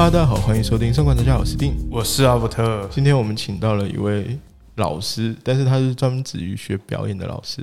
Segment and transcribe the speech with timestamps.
[0.00, 1.74] 大家好，欢迎收听《生管大家好》，我是丁。
[1.90, 4.38] 我是阿伯特，今天我们请到了一位
[4.76, 7.62] 老师，但是他是专门止于学表演的老师，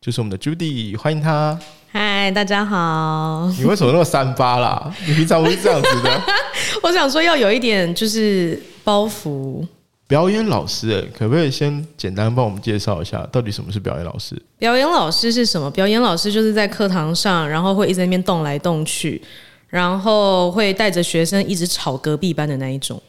[0.00, 1.56] 就是我们的 Judy，欢迎他。
[1.92, 3.48] 嗨，大家好。
[3.56, 4.92] 你为什么那么三八啦？
[5.06, 6.22] 你平常不是这样子的。
[6.82, 9.64] 我想说要有一点就是包袱。
[10.08, 14.36] 表演老师，哎，可不可以先简单帮我们介绍一下，到底什么是表演老师？
[14.58, 15.70] 表演老师是什么？
[15.70, 19.22] 表演老师就是在课堂上，然后会一直在那边动来动去，
[19.68, 23.00] 然后会带着学生一直吵隔壁班的那一种。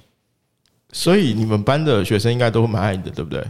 [0.92, 3.44] 所以你们班的学生应该都蛮爱你的，对不对？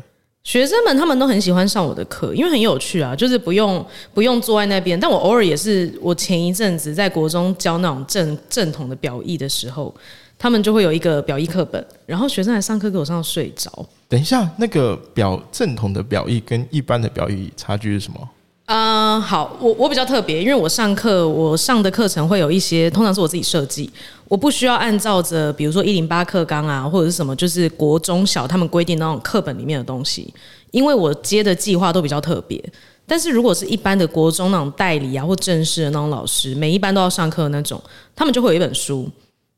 [0.44, 5.00] 学生们他们都很喜欢上我的课，因为很有趣啊，就是不用不用坐在那边。
[5.00, 9.94] 但我偶尔也是，我前一阵子在国中教那种正正统的表意的时候。
[10.40, 13.84] 他们就会有一个表意课本，然后学生来上课给我上到睡着。
[14.08, 18.30] 等一下，那个表正统的表意跟一般的表意差距是什么？
[18.68, 23.90] 嗯，好，我我比较特别，因为我上课我上的课程会有一些，通常是我自己设计，
[24.28, 30.34] 我不需要按照着比如说一零八课纲啊，或者是什么，就是国中小他们规定那种课本里面的东西，
[30.72, 32.62] 因为我接的计划都比较特别。
[33.06, 37.82] 但是如果是一般的国中那种代理啊或正式的那种老师，每一班都要上课那种，
[38.14, 39.10] 他们就会有一本书。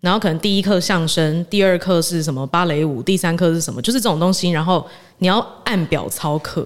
[0.02, 4.52] 然后可能第一课相声，第二课是什么芭蕾舞，第三课是什么，就是这种东西。
[4.52, 4.88] 然后
[5.18, 6.66] 你要按表操课，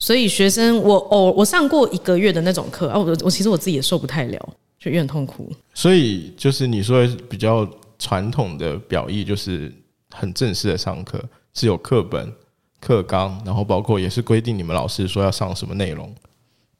[0.00, 4.48] 所以学生我哦，我上过一个月的那种课啊，我我其实我自己也受不太了，
[4.78, 5.52] 就有点痛苦。
[5.74, 9.72] 所以就是你说比较传统的表意，就是
[10.10, 12.32] 很正式的上课，是有课本、
[12.80, 16.12] 课纲，然后包括也是规定你们老师说要上什么内容。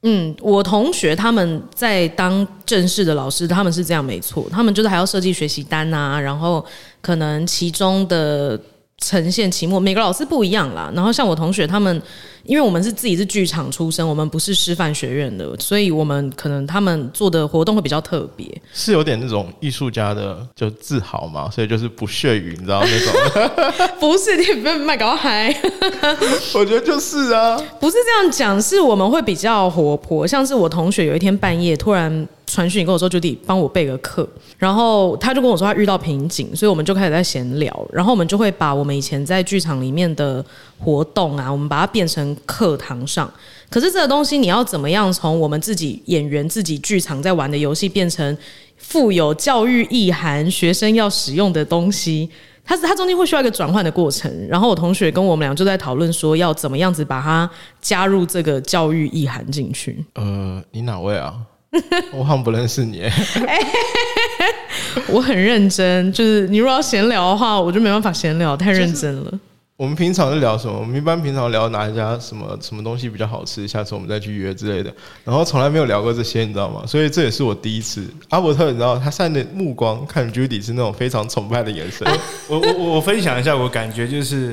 [0.01, 6.65] 嗯，我同学他们在当正式的老师，他们是这样没错，他们就是还要设计学习单啊，然后
[7.01, 8.59] 可能其中的。
[9.03, 10.91] 呈现期末，每个老师不一样啦。
[10.93, 11.99] 然后像我同学他们，
[12.43, 23.89] 因为我们是自己是剧场出身，我们不是师范学院的，所以我们可能他们做的活动会比较特别，是有点那种艺术家的就自豪嘛，所以就是不屑于你知道那种。
[23.99, 25.55] 不是你不要卖搞嗨，
[26.55, 30.25] 我觉得就是啊，不是这样讲，是我们会比较活泼。
[30.25, 32.27] 像是我同学有一天半夜突然。
[32.47, 40.43] 传讯跟我说，就得帮我备个课，然后他就跟我说他遇到瓶颈，所以我们就开始在闲聊，然后我们就会把我们以前在剧场里面的
[40.83, 43.31] 活动啊，我们把它变成课堂上。
[43.69, 48.37] 可是这个东西你要怎么样从我们自己演员自己剧场在玩的游戏变成
[48.77, 52.29] 富有教育意涵、学生要使用的东西？
[52.63, 54.31] 它是它中间会需要一个转换的过程。
[54.49, 57.49] 然后我同学跟我们俩就在讨论说，要怎么样子把它
[57.81, 60.03] 加入这个教育意涵进去。
[60.15, 61.33] 呃，你哪位啊？
[62.11, 63.03] 我好像不认识你，
[65.07, 66.11] 我很认真。
[66.11, 69.39] 就是你如果要闲聊的话，我就没办法闲聊，太认真了。
[69.81, 70.77] 我们平常是聊什么？
[70.79, 74.93] 我们一般平常聊哪一家什么什么东西比较好吃，下次我们再去约之类的。
[75.23, 76.85] 然后从来没有聊过这些，你知道吗？
[76.85, 78.07] 所以这也是我第一次。
[78.29, 82.07] 阿伯特，你知道他现在的目光看 Judy 是那种非常崇拜的眼神。
[82.47, 84.49] 我我我分享一下我感觉，就是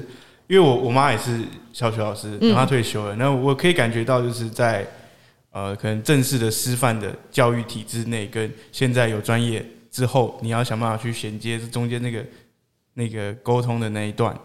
[0.46, 1.38] 因为我我妈也是
[1.74, 4.86] 小学老师，然后她退休了，那我可以感觉到就是在。
[5.50, 12.24] 呃，可能正式的师范的教育体制内，跟现在有专业之后，你要想办法去衔接这中间那个
[12.94, 14.38] 那个沟通的那一段，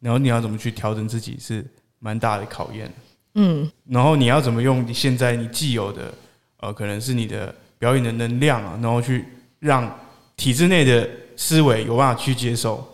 [0.00, 1.64] 然后你要怎么去调整自己，是
[1.98, 2.92] 蛮大的考验。
[3.34, 6.12] 嗯，然后你要怎么用你现在你既有的
[6.60, 9.24] 呃，可能是你的表演的能量啊，然后去
[9.60, 9.98] 让
[10.36, 12.86] 体制内的思维有办法去接受，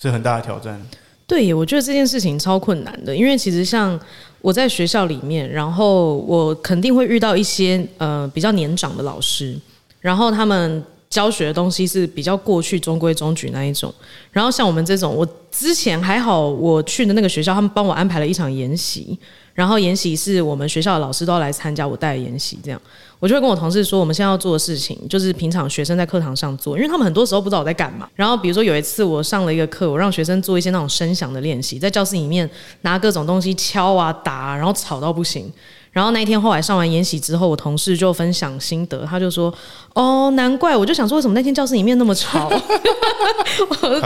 [0.00, 0.80] 是很大的挑战。
[1.26, 3.98] 对，我觉得这件事情超困难的，因为其实像。
[4.42, 9.56] 我在学校里面，然后我肯定会遇到一些呃比较年长的老师，
[10.00, 13.94] 然后他们教学的东西是比较过去中规中矩那一种。
[14.30, 19.18] 然后像我们这种，我之前还好，我去的那个学校，他们帮我安排了一场研习，
[19.52, 22.80] 然后研习是我们学校的老师都要来参加，我带研习这样。
[23.18, 28.08] 我就会跟我同事说，我们现在要做的事情就是平常学生在课堂上做，因为他们很多时候不知道我在干嘛。
[28.16, 32.48] 然后比如说有一次我上了一个课，我让学生做一些那种声响的练习，在教室里面
[32.80, 35.52] 拿各种东西敲啊打，然后吵到不行。
[35.92, 39.52] 然后那一天后来上完演习之后，我同事就分享心得，他就说
[39.94, 42.48] ：“哦，难怪，我就想说为什么那天教室里面那么吵。”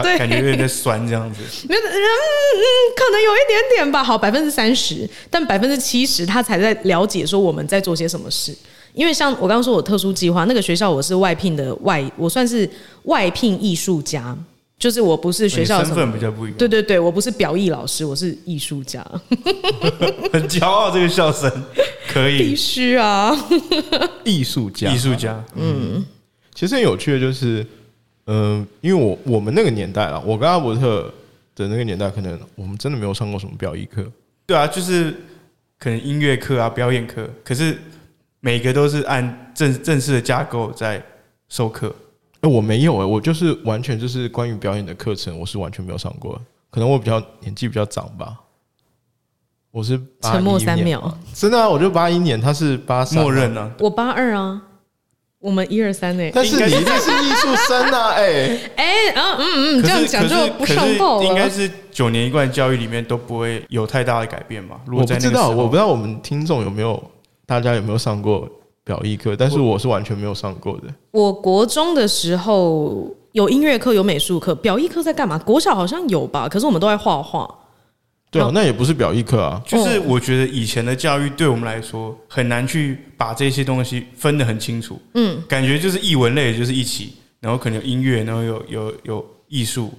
[0.02, 1.40] 对，感觉有点在酸这样子。
[1.68, 1.76] 嗯嗯，
[2.96, 4.02] 可能有一点点吧。
[4.02, 8.52] 好，百分之三十，但百分之七十他才在了解说我们在做些什么事。
[8.92, 12.68] 因为像我刚刚说，我特殊计划那个学校，我是外聘的外，我算是
[13.04, 14.36] 外聘艺术家，
[14.86, 16.56] 就是我不是学校身份比较不一样。
[16.56, 19.04] 对对对，我不是表艺老师，我是艺术家。
[20.32, 21.50] 很骄傲这个笑声，
[22.06, 23.36] 可以必须啊！
[24.22, 25.44] 艺术家，艺术家。
[25.56, 26.06] 嗯，
[26.54, 27.66] 其实很有趣的，就是，
[28.26, 31.12] 嗯，因为我我们那个年代啊，我跟阿伯特
[31.56, 34.06] 的那个年代，可能我们真的没有上过什么表艺课。
[34.46, 35.12] 对啊，就是
[35.80, 37.76] 可能音乐课啊，表演课，可是。
[38.38, 41.02] 每个都是按正正式的架构在
[41.48, 41.92] 授课，
[42.40, 46.40] 哎，我没有哎，我就是完全就是关于表演的课程，我是完全没有上过。
[46.70, 48.36] 可能我比较年纪比较长吧。
[49.70, 51.68] 我是沉默三秒，真的啊！
[51.68, 53.70] 我就八一年，他是八三，默认啊。
[53.78, 54.62] 我八二啊，
[55.38, 56.30] 我们一二三呢？
[56.34, 58.12] 但是你一定是艺术生啊！
[58.12, 58.84] 哎 哎
[59.14, 61.24] 啊嗯嗯，这样讲就不上报了。
[61.26, 64.80] 应该是九年一贯教育里面都不会有太大的改变嘛？
[64.86, 67.02] 我不知道，我不知道我们听众有没有，
[67.44, 68.48] 大家有没有上过
[68.86, 69.34] 表艺课？
[69.34, 70.84] 但是我是完全没有上过的。
[71.10, 75.36] 我国中的时候有音乐课，有美术课，表艺课在干嘛？
[75.40, 76.48] 国小好像有吧？
[76.48, 77.52] 可是我们都在画画。
[78.30, 79.60] 对啊，那也不是表意课啊。
[79.66, 85.00] 就是我觉得以前的教育对我们来说很难去把这些东西分得很清楚。
[85.14, 89.92] 嗯，感觉就是艺文类就是一起，然后可能有音乐，然后有有有艺术，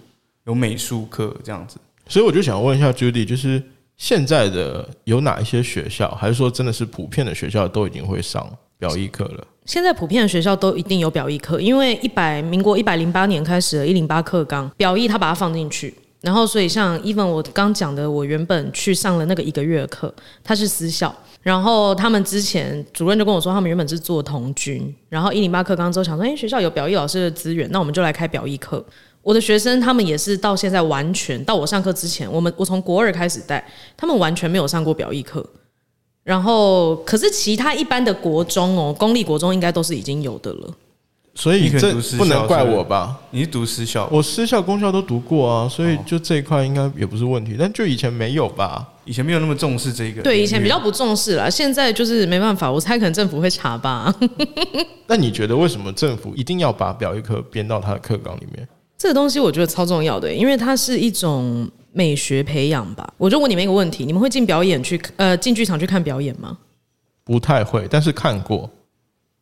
[0.45, 1.77] 有美术课这样子。
[2.07, 3.61] 所以我就想问一下 Judy，就是
[3.97, 8.49] 现在的有哪一些学校，还是说真的是普遍的学校都已经会上
[8.79, 9.47] 表意课了？
[9.65, 15.93] 现在普遍的学校都一定有表意课，因为一百民国一百零八年开始的一零八课纲表意，他把它放进去。
[16.21, 20.13] 然后，所以像 even 我刚讲的，我原本去上了那个一个月的课，
[20.43, 21.13] 他是私校。
[21.43, 24.93] 然后他们之前主任就跟我说，他们原本是做童军。
[25.09, 28.83] 然后一零八课刚之后想说，哎，学校有表意老师的资源，那我们就来开表意课。
[29.21, 33.65] 我的学生他们也是到现在完全到我上课之前，我们我从国二开始带，
[33.95, 35.45] 他们完全没有上过表意课。
[36.27, 40.73] 然后，可是其他一般的国中哦，公立国中应该都是已经有的了。
[41.33, 43.15] 所以这不能怪我吧？
[43.31, 47.55] 你是读私校，我私校、公校都读过啊，所以就这一块应该也不是问题。
[47.57, 48.85] 但就以前没有吧？
[49.05, 50.21] 以前没有那么重视这个。
[50.21, 51.49] 对，以前比较不重视了。
[51.49, 54.13] 现在就是没办法，我猜可能政府会查吧。
[55.07, 58.67] 那你觉得为什么政府一定要把表一科编到他的课纲里面？
[58.97, 63.13] 这个东西我觉得超重要的，因为它是一种美学培养吧。
[63.17, 66.57] 我就问你们一个问题：你们会进表演去呃进剧场去看表演吗？
[67.23, 68.69] 不太会，但是看过。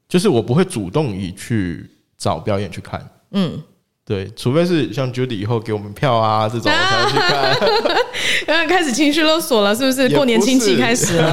[0.08, 1.84] 就是我不会主动以去
[2.16, 3.60] 找表演去看，嗯，
[4.06, 7.58] 对，除非是像 Judy 以后给我们票啊这种，我才会去看。
[8.46, 10.08] 刚刚开始情绪勒索了，是不是？
[10.10, 11.32] 过年亲戚开始了，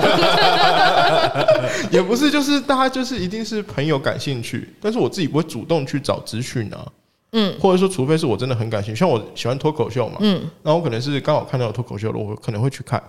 [1.93, 6.87] 也不是，就是大家就是一定是朋友感兴趣，但是我自己不会主动去找资讯啊，
[7.33, 13.03] 嗯，或者说除非是我真的很感兴趣，像我喜欢脱口秀嘛，嗯，那我可能是刚好看到脱口秀了，我可能会去看。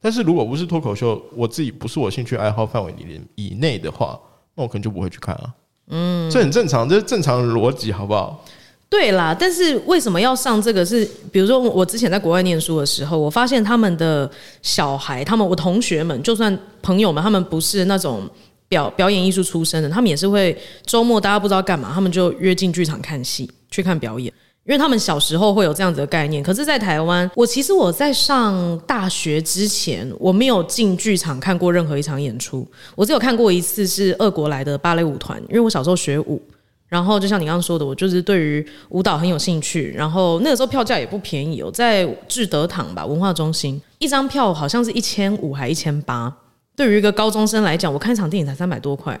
[0.00, 4.18] 但是如果不是脱口秀，我自己不是我兴趣爱好范围里以内的话。
[4.56, 5.54] 那我可能就不会去看啊，
[5.90, 8.44] 嗯，这很正常，这是正常的逻辑，好不好？
[8.88, 10.84] 对啦，但是为什么要上这个？
[10.84, 14.28] 是比如说我之前在国外念书的时候，我发现他们的
[14.62, 18.28] 小孩，他们我同学们，就算朋友们，他们不是那种
[18.68, 20.54] 表表演艺术出身的，他们也是会
[20.84, 24.32] 周末大家不知道干嘛，他们就约进剧场看戏，去看表演。
[24.66, 32.64] 因为他们小时候会有这样子的概念，可是，在台湾，我其实我在上大学之前，我没有进剧场看过任何一场演出。
[32.94, 36.40] 我只有看过一次是俄国来的芭蕾舞团，因为我小时候学舞，
[36.86, 39.92] 然后就像你刚刚说的，我就是对于舞蹈很有兴趣。
[39.96, 46.32] 然后那个时候票价也不便宜哦，在智德堂吧文化中心，一张票好像是一千五还一千八。
[46.76, 49.20] 对于一个高中生来讲，我看一场电影才三百多块，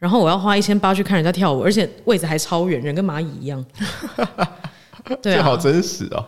[0.00, 3.64] 然后我要花一千八去看人家跳舞，而且位置还超远，人跟蚂蚁一样。
[5.22, 6.26] 这好真实哦！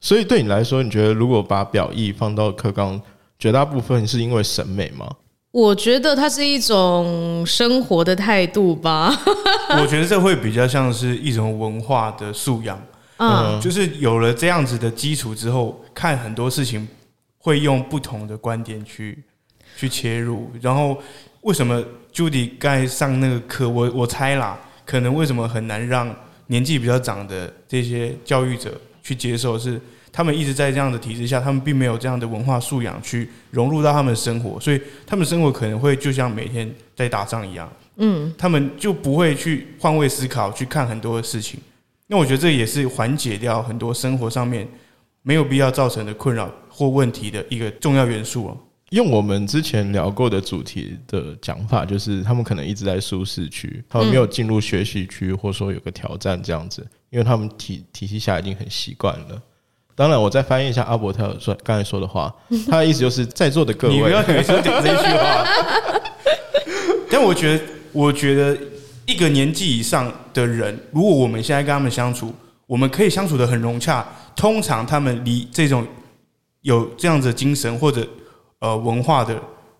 [0.00, 3.00] 所以对你来说，你觉得如果把表意放到课纲，
[3.38, 5.08] 绝大部分是因为审美吗？
[5.50, 9.14] 我觉得它是一种生活的态度吧。
[9.78, 12.80] 我觉得这会比较像是一种文化的素养。
[13.18, 16.88] 嗯，就是有了这样子的基础之后，看很多事情
[17.36, 19.22] 会用不同的观点去
[19.76, 20.50] 去切入。
[20.60, 20.96] 然后，
[21.42, 26.14] 为什么 Judy 刚才上那个课，我我猜啦，可能为什么很难让。
[26.48, 29.80] 年纪比较长的这些教育者去接受，是
[30.12, 41.58] 他们一直在这样的体制下，他们并没有这样的文化素养去融入到他们的生活，所以他们生活可能会就像每天在打仗一样，嗯，他们就不会去换位思考，去看很多的事情。
[42.08, 44.68] 那我觉得这也是缓解掉很多生活上面
[45.22, 48.58] 没有必要造成的困扰或问题的一个重要元素哦。
[48.92, 59.42] 用我们之前聊过的主题的讲法，就是他们可能一直在舒适区，他们没有进入学习区，或者说有个挑战这样子，因为他们体体系下已经很习惯了。
[59.94, 62.30] 当然，我再翻译一下阿伯特说刚才说的话，
[62.68, 65.46] 他的意思就是在座的各位，你不要随便讲这句话。
[67.10, 68.54] 但我觉得，我觉得
[69.06, 72.34] 一个年纪以上的人，如果我们现在跟他们相处，
[72.66, 74.06] 我们可以相处的很融洽。
[74.36, 75.86] 通常他们离这种
[76.60, 78.06] 有这样子的精神或者。
[78.62, 79.36] 呃，文化的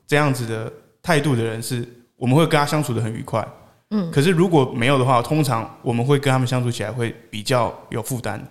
[0.08, 0.70] 这样子的
[1.00, 1.86] 态度的人，是
[2.16, 3.46] 我们会跟他相处的很愉快。
[3.90, 8.44] 嗯，可是如果没有的话，通常我们会跟他们相处起来会比较有负担。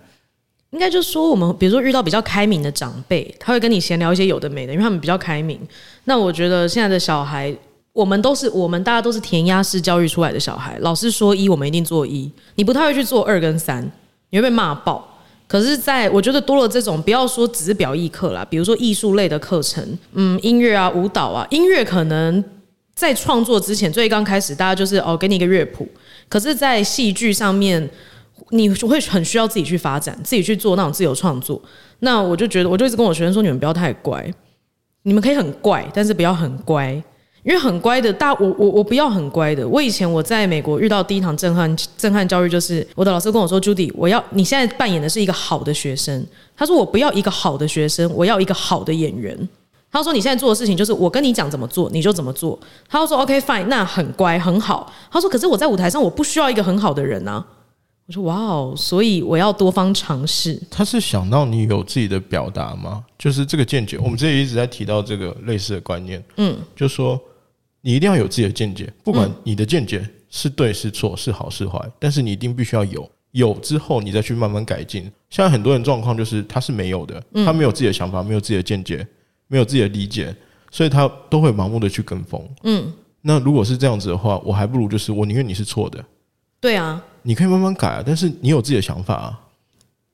[0.70, 5.60] 应该就是说，我们比如说遇到比较开明的长辈，他会跟你闲聊一些有的没的，因为他们比较开明。
[6.04, 7.54] 那我觉得现在的小孩
[7.92, 13.86] 我们都是我们大家都是填鸭式教育出来的小孩，老师说一，我们一定做一，你不太会去做二跟三，
[14.30, 15.06] 你会被骂爆。
[15.52, 22.42] 可是，在我觉得多了这种，不要说只是表艺课啦，比如说艺术类的课程，嗯，音乐啊、舞蹈啊，音乐可能
[22.94, 25.86] 在创作之前，最刚开始大家就是哦，给你一个乐谱。
[26.30, 27.86] 可是，在戏剧上面，
[28.48, 31.60] 你会很需要自己去发展，自己去做那种自由创作。
[31.98, 34.26] 那我就觉得，我就一直跟我学生说，你们不要太乖，
[35.02, 37.04] 你们可以很怪，但是不要很乖。
[37.44, 39.66] 因为很乖的大我我我不要很乖的。
[39.66, 46.24] 我以前我在美国遇到第一堂震撼震撼教育，就是我的老师跟我说：“Judy，我要你现在扮演的是一个好的学生。”
[46.56, 49.36] 他说：“我不要一个好的学生，我要一个好的演员。”
[49.90, 52.56] 他说：“你现在做的事情就是我跟你讲怎么做，你就怎么做。”
[52.88, 57.44] 他说：“OK fine，那很乖很好。”他说：“可是我在舞台上我不需要一个很好的人啊。”
[58.06, 63.04] 我说：“哇哦，所以我要多方尝试。”他是想到你有自己的表达吗？
[63.18, 66.22] 就是这个见解，我们这里一直在提到这个类似的观念。
[66.36, 67.20] 嗯，就说。
[67.82, 75.02] 你一定要有自己的见解，不管你的见解是对是错，是好是坏，但是你一定必须要有，有之后你再去慢慢改进。
[75.28, 79.06] 现在很多人状况就是他是没有的，他没有自己的想法，没有自己的见解，
[79.48, 80.34] 没有自己的理解，
[80.70, 82.40] 所以他都会盲目的去跟风。
[82.62, 86.04] 嗯，那如果是这样子的话，我还不如就是我宁愿你是错的。
[86.60, 89.40] 对啊，你可以慢慢改啊，但是你有自己的想法啊。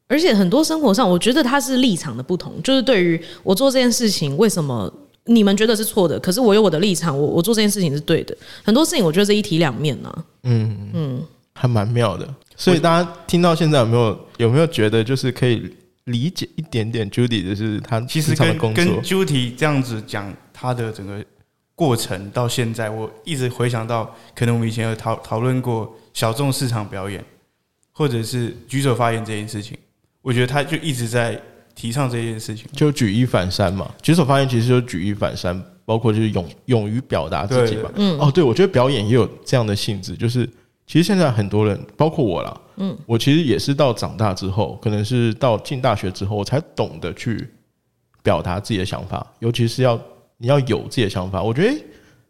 [0.06, 4.90] 而且很多生活上，我觉得他是立场的不同，就是对于我做这件事情，为什么？
[5.28, 8.36] 你们觉得是错的，可是我有我的立场，我我做这件事情是对的。
[8.64, 10.24] 很多事情我觉得是一体两面呢。
[10.44, 12.26] 嗯嗯，还蛮妙的。
[12.56, 15.70] 所以大家听到现在有没有有没有觉得就是可以
[16.04, 21.24] 理解一点点 Judy 就是他其实跟跟 Judy 这样子讲他的整个
[21.74, 27.24] 过程到现在，我一直回想到可能我们以前有讨讨论过小众市场表演，
[27.92, 29.76] 或者是举手发言这件事情，
[30.22, 31.40] 我觉得他就一直在。
[31.78, 33.88] 提倡这件事情，就举一反三嘛。
[34.02, 37.88] 举手发言其实就举一反三，包括就是勇勇于表达自己吧。
[37.94, 40.44] 嗯，哦，对，我觉得表演也有这样的性质，就是
[40.88, 47.48] 其实现在很多人，包括我啦，嗯，我其实也是到长大之后，可能是到进大学之后，我才懂得去
[48.24, 49.96] 表达自己的想法，尤其是要
[50.36, 51.40] 你要有自己的想法。
[51.40, 51.80] 我觉得，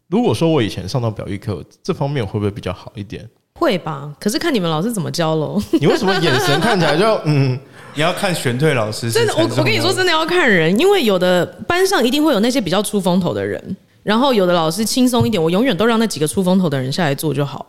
[0.09, 3.27] 如果说我以前上到表艺课，这方面会不会比较好一点？
[3.55, 5.59] 会吧，可是看你们老师怎么教喽。
[5.81, 7.59] 你为什么眼神看起来就嗯？
[7.95, 9.11] 你要看选退老师。
[9.11, 17.65] 真的，我我跟你说，真的要看人，因为有的班上一定会有那些比较出风头的人，然后有的老师轻松一点，我永远都让那几个出风头的人下来做就好。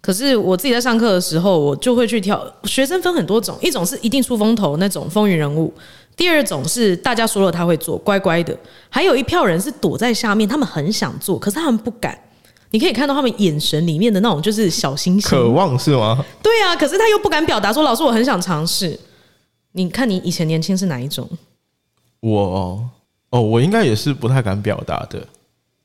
[0.00, 5.72] 可是我自己在上课的时候，我就会去挑学生分很多种，一种是一定出风头那种风云人物，
[6.14, 8.54] 第二种是大家说了他会做，乖乖的，
[8.90, 12.16] 还有一票人是躲在下面，他们很想做，可是他们不敢。
[12.70, 16.22] 你可以看到他们眼神里面的那种就是小星星，渴望是吗？
[16.42, 18.98] 对啊，可是他又不敢表达说：“老师，我很想尝试。”
[19.76, 21.28] 你看你以前年轻是哪一种？
[22.20, 22.90] 我
[23.30, 25.26] 哦，我应该也是不太敢表达的。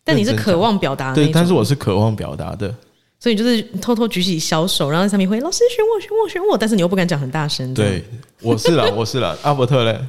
[0.03, 2.74] 但你是渴望表达，对，但是我是渴望表达的，
[3.19, 7.74] 所以就是偷偷举起小手，然后在上面会老师选我，选我，选我，但是你又不敢讲很大声。
[7.74, 8.03] 对，
[8.41, 10.00] 我是啦，我是啦，阿伯特嘞，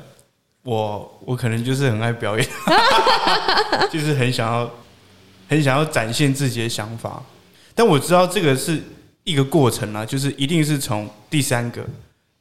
[0.63, 2.49] 我我可能就是很爱表演，
[3.91, 4.71] 就是很想要。
[5.49, 7.21] 很想要展现自己的想法，
[7.75, 8.81] 但我知道这个是
[9.25, 11.85] 一个过程啊，就是一定是从第三个，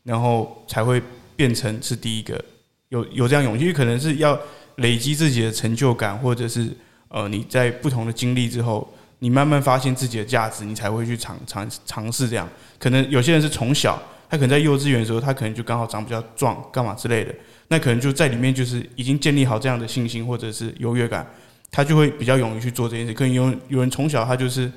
[0.03, 1.01] 然后才会
[1.39, 2.43] 变成是第一个，
[2.89, 4.37] 有有这样勇气，可能是要
[4.75, 6.67] 累积自己的成就感，或者是
[7.07, 8.85] 呃你在不同的经历之后，
[9.19, 12.45] 你慢慢发现自己的价值，你才会去尝尝尝试这样。
[12.77, 13.97] 可能有些人是从小，
[14.29, 17.33] 他可能在幼稚园的时候，他可能就刚好长比较壮，干嘛之类的，
[17.69, 21.25] 那可能就在里面就是已经建立好这样的信心或者是优越感。
[21.71, 23.13] 他就会比较勇于去做这件事。
[23.13, 24.69] 可能有有人从小他就是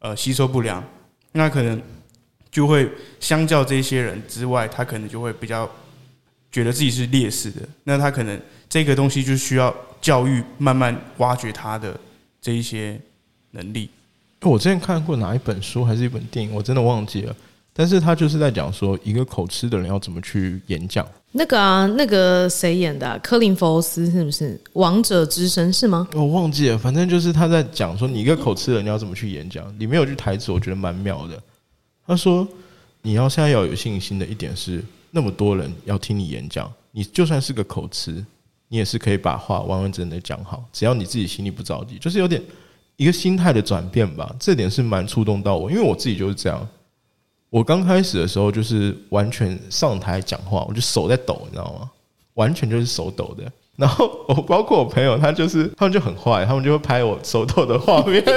[0.00, 0.84] 呃吸收不良，
[1.32, 1.80] 那可能
[2.50, 2.86] 就会
[3.18, 5.70] 相较这些人之外，他可能就会比较
[6.52, 7.62] 觉得自己是劣势的。
[7.82, 11.98] 那他可能这个东西就需要教育慢慢挖掘他的
[12.40, 13.00] 这一些
[13.50, 13.88] 能力。
[14.42, 17.34] 我之前看过哪一本书还是一本电影，我真的忘记了。
[17.74, 21.06] 但是他就是在讲说，一个口吃的人要怎么去演讲。
[21.30, 23.08] 那个啊，那个谁演的？
[23.08, 26.06] 啊科林·福斯是不是《王者之声》是吗？
[26.12, 29.66] 我忘记了，反正就是他在讲说，你一个口吃的人要怎么去演讲。
[29.78, 31.42] 里面有句台词，我觉得蛮妙的。
[32.06, 32.46] 他说
[33.00, 38.24] ：“你要现在要有信心的一点是，那么多人要听你演讲，你就算是个口吃，
[38.68, 40.64] 你也是可以把话完完整整的讲好。
[40.72, 42.42] 只要你自己心里不着急，就是有点
[42.96, 44.34] 一个心态的转变吧。
[44.40, 46.66] 这点是蛮触动到我，因为我自己就是这样。”
[47.50, 51.90] 我刚开始的时候就是完全上台讲话，我就手在抖，你知道吗？
[52.32, 53.44] 完全就是手抖的。
[53.76, 58.24] 然后我包括我朋友，他就是他们就很坏，他们就会拍我手抖的 画面。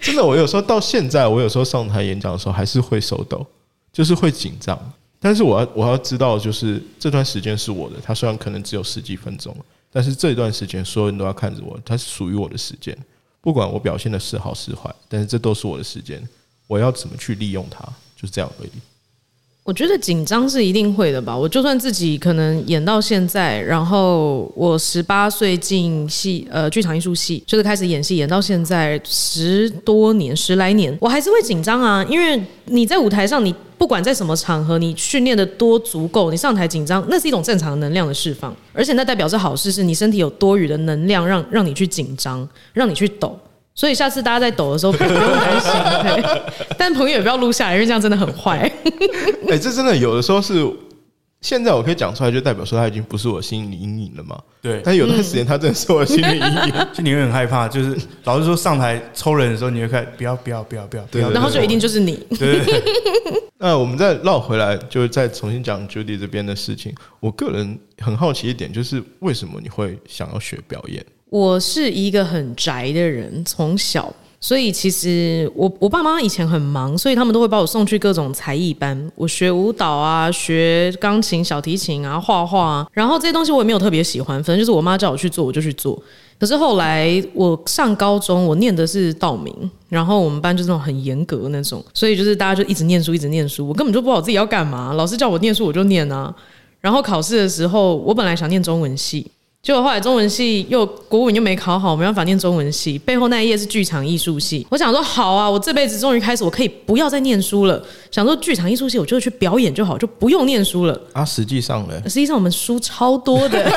[0.00, 3.46] 真的，我有时候到现在，我有时候上台演讲的时候还是会手抖，
[3.92, 4.78] 就是会紧张。
[5.18, 7.96] 但是我要我要知道，就是这段时间是我的。
[8.02, 9.54] 他虽然可能只有十几分钟，
[9.92, 12.96] 但是这段时间所有人都要看着我，它是属于我的时间，
[13.40, 16.26] 不管我表现的是好是坏，但是这都是我的时间，
[16.66, 17.80] 我要怎么去利用它，
[18.16, 18.70] 就是这样而已。
[19.62, 21.36] 我觉得紧张是一定会的吧。
[21.36, 32.02] 我就算自己可能演到现在，然后我十八岁进戏，呃，剧场艺术系，就是开始演戏，演到现在十多年、十来年，我还是会紧张啊。
[32.08, 43.34] 因为你在舞台上，你不管在什么场合，你训练的多足够，你上台紧张，那是一种正常能量的释放，而且那代表是好事，是你身体有多余的能量，让让你去紧张，让你去抖。
[43.74, 45.72] 所以下次大家在抖的时候不用担心，
[46.76, 48.70] 但朋友也不要录下来，因为这样真的很坏。
[49.48, 50.62] 哎，这真的有的时候是，
[51.40, 54.38] 现在我可以讲出来，就代表说他已经不是我心理阴影了嘛。
[54.60, 62.16] 对，但有段时间他真的是我心理阴影， 就你会很害怕，就是老是说上台抽人的时候，你会看不要不要不要不要，对然后就一定就是你。
[62.38, 62.60] 对。
[63.62, 66.94] 那我们再绕回来，就是再重新讲 Judy 这边的事情。
[67.20, 71.04] 我个人很好奇一点，就是为什么你会想要学表演？
[71.28, 86.02] 我是一个很宅的人，从小，所以其实我我爸妈以前很忙，所以他们都会把我送去各种才艺班，我学舞蹈啊，学钢琴、小提琴啊，画画啊，然后这些东西我也没有特别喜欢，反正就是我妈叫我去做，我就去做。
[86.38, 89.54] 可是后来我上高中，我念的是道明，
[89.90, 96.34] 然后我们班就是那种很严格那种，所以就是大家就一直念书，一直念书，我根本就不知道自己要干嘛，老师叫我念书我就念啊。
[96.80, 99.30] 然后考试的时候，我本来想念中文系。
[99.62, 102.98] 结果后来中文系又国文又没考好，没办法念中文系。
[103.00, 104.66] 背后那一页是剧场艺术系。
[104.70, 107.82] 我想说好啊，我这辈子终于开始，我可以不要再念书了。
[108.10, 110.98] 想说剧场艺术系，我就去表演就好，就不用念书了。
[111.12, 111.94] 啊，实际上呢？
[112.04, 113.70] 实际上我们书超多的。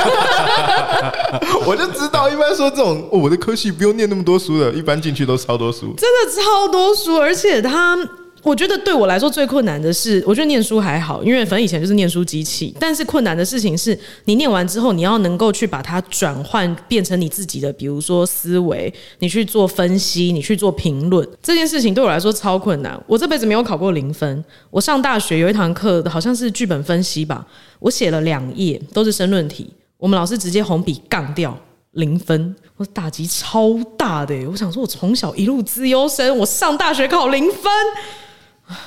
[1.68, 5.94] 我就知道，一般说这种我的科系不用念那么多书的，一般进去都超多书。
[5.98, 8.00] 真的超多书，而且他。
[8.44, 12.76] 我觉得对我来说最困难的是，我觉得念书还好，因为反正以前就是念书机器。
[12.78, 21.26] 但是困难的事情是你念完之后，你要能够去把它转换变成你自己的，比如说思维，你去做分析，你去做评论。
[21.42, 23.02] 这件事情对我来说超困难。
[23.08, 24.44] 我这辈子没有考过零分。
[24.70, 27.48] 我上大学有一堂课，好像是剧本分析吧，
[27.80, 31.58] 我写了两页都是申论题，我们老师直接红笔杠掉
[31.92, 34.36] 零分，我打击超大的。
[34.50, 37.72] 我想说，我从小一路资优生，我上大学考零分。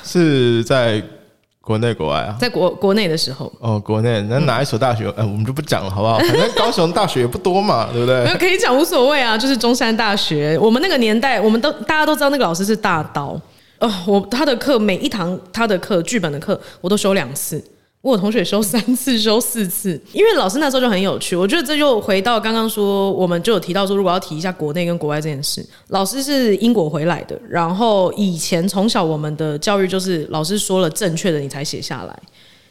[0.03, 1.01] 是在
[1.61, 5.09] 国内国外啊，在国国内的时候哦，国内那哪一所大学？
[5.17, 6.17] 哎，我们就不讲了，好不好？
[6.19, 8.25] 反正高雄大学也不多嘛， 对不对？
[8.37, 10.57] 可以讲无所谓啊，就是中山大学。
[10.59, 13.39] 我们那个年代，我们都大家都知道那个老师是大刀
[13.79, 13.91] 哦。
[14.05, 17.61] 我他的课每一堂他的课剧本的课，我都修两次。
[18.11, 21.35] 我同学修三次，修四次，因为老师那时候就很有趣。
[21.35, 32.19] 我觉得这就回到刚刚说，我们就有提到说，如果要提一下国内跟国外这件事，老师是英国回来的，然后以前从小我们的教育就是老师说了正确的你才写下来。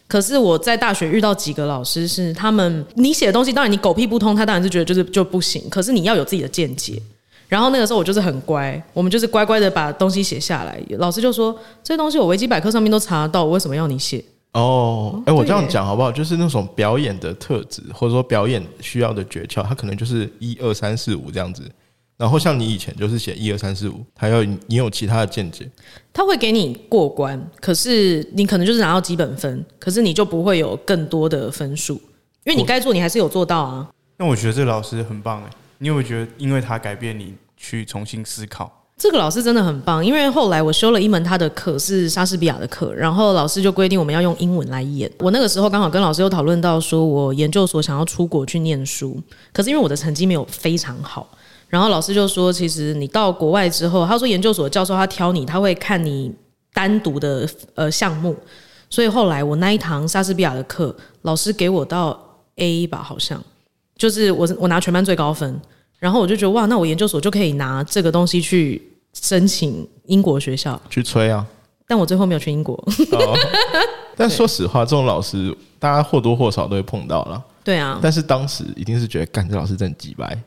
[0.08, 5.62] 可是我在大学遇到几个老师是他们，你写的东西当然你狗屁不通，他当然是觉得就是就不行。
[5.68, 7.00] 可是你要有自己的见解。
[7.48, 10.80] 然后那个时候我就是很乖，我们就是乖乖的把东西写下来。
[10.98, 14.24] 老师就说这东西我维基百科上面都查得到，我为什么要你写？
[14.56, 16.10] 哦，哎，我这样讲好不好？
[16.10, 21.62] 就是那种表演的特质，或者说表演需要的诀窍，它可能就是一二三四五这样子。
[22.16, 25.70] 然后像你以前就是写一二三四五，还要你有其他的见解，
[26.10, 31.92] 他会给你过关，可是你可能就是拿到基本分，可是你就不会有更多的分数，
[32.44, 33.86] 因为你该做你还是有做到啊。
[34.16, 38.85] 那我觉得这个老师很棒哎，你有没有觉得因为他改变你去重新思考？
[38.98, 45.10] 这个老师真的很棒，因为后来我修了一门他的课，是莎士比亚的课，然后老师就规定我们要用英文来演。
[45.18, 51.28] 我那个时候刚好跟老师有讨论到，说我研究所想要出国去念书，可是因为我的成绩没有非常好，
[51.68, 56.32] 然后老师就说，其实你到国外之后，他说研究所教授他挑你，他会看你
[56.72, 58.34] 单独的呃项目，
[58.88, 62.18] 所以后来我那一堂莎士比亚的课，老师给我到
[62.56, 63.44] A 吧，好像
[63.98, 65.60] 就是我我拿全班最高分。
[65.98, 68.80] 然后我就觉得哇，那我研究所就可以拿这个东西去
[69.12, 71.46] 申请英国学校去吹啊！
[71.86, 72.76] 但我最后没有去英国。
[74.16, 77.42] 但说实话，这种老师大家或多或少都会碰到了。
[77.64, 77.98] 对啊。
[78.02, 80.38] 但是当时一定是觉得，干这老师真鸡白。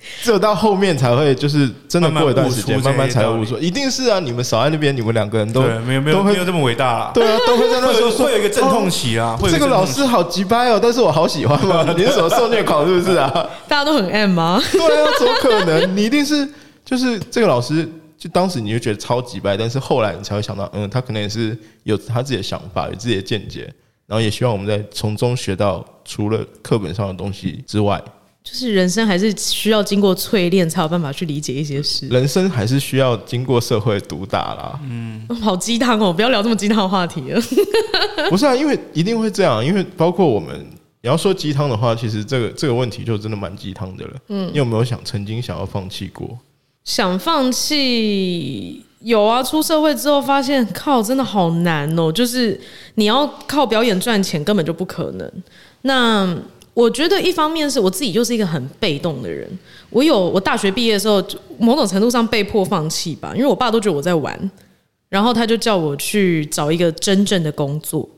[0.22, 4.18] 只有到后面才会，就是真的过一段时间，慢慢才会悟出，一定是啊！
[4.18, 7.10] 你们少在那边，你们两个人都没有没有没有这么伟大了。
[7.12, 9.38] 对啊， 都会在那时候会有一个阵痛期啊。
[9.50, 11.84] 这个老师好鸡掰哦，但是我好喜欢嘛。
[11.96, 13.30] 你是什么受虐狂是不是啊？
[13.68, 14.60] 大家都很 M 吗？
[14.72, 15.96] 对啊，怎么可能？
[15.96, 16.48] 你一定是
[16.84, 23.72] 就是这个老师，就当时你就觉得超级掰，但是后来你才会想到，嗯，他可能也是有他自己的想法，有自己的见解，
[24.06, 28.02] 然后也希望我们在从中学到除了课本上的东西之外。
[28.50, 32.08] 就是人生还是需要经过淬炼，才有办法去理解一些事。
[32.08, 34.80] 人生还是需要经过社会毒打啦。
[34.88, 37.40] 嗯，好鸡汤哦，不要聊这么鸡汤的话题了。
[38.30, 40.58] 不是啊，因为一定会这样，因为包括我们
[41.02, 44.12] 你要说鸡汤的话，其实这个这个问题就真的蛮鸡汤的了。
[44.28, 46.38] 嗯，你有没有想曾经想要放弃过？
[46.84, 52.10] 想放弃有啊，出社会之后发现靠，真的好难哦。
[52.10, 52.58] 就是
[52.94, 55.30] 你要靠表演赚钱，根本就不可能。
[55.82, 56.34] 那
[56.78, 59.50] 我觉得一方面是我自己就是一个很被动的人。
[59.90, 61.20] 我有我大学毕业的时候，
[61.58, 64.50] 某种程度上被迫放弃吧，因为我爸都觉得我在玩，
[65.08, 68.08] 然后他就叫我去找一个真正的工作。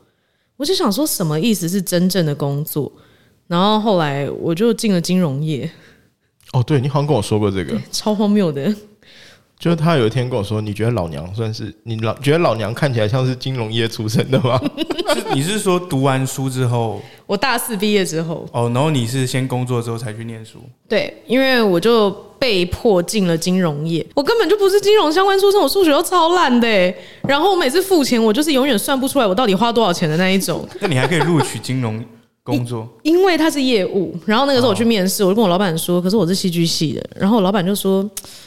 [0.58, 2.92] 我就想说，什么意思是真正的工作？
[3.46, 5.70] 然后后来我就进了金融业，
[6.52, 8.70] 哦，对你好像跟我说过这个，超荒谬的。
[9.60, 14.58] 就是他有一天跟我说：“你觉得老娘算是你老觉得老娘看起来像是金融业出身的吗？”
[15.12, 20.60] 是你是说读完书之后，我大四毕业之后，哦，然后你是先工作之后才去念书？
[20.88, 26.94] 对，因为我就被迫进了金融业，我根本就不是金融相关出身，我数学都超烂的。
[27.28, 30.66] 然后我每次付钱，我就是永远算不出来我到底花多少钱的那一种。
[30.80, 32.02] 那你还可以录取金融？
[32.50, 38.02] 工作，因为他是业务，然后那个时候我去面试，我就跟我老板说，可是我是戏剧系的，然后我老板就说，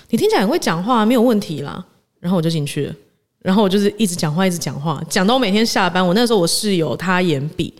[0.10, 1.84] 你听起来很会讲话，没有问题啦，
[2.20, 2.96] 然后我就进去了，
[3.42, 7.74] 然后我就是一直讲话，一直讲话，讲到我每天下班，我那时候我室友他演笔，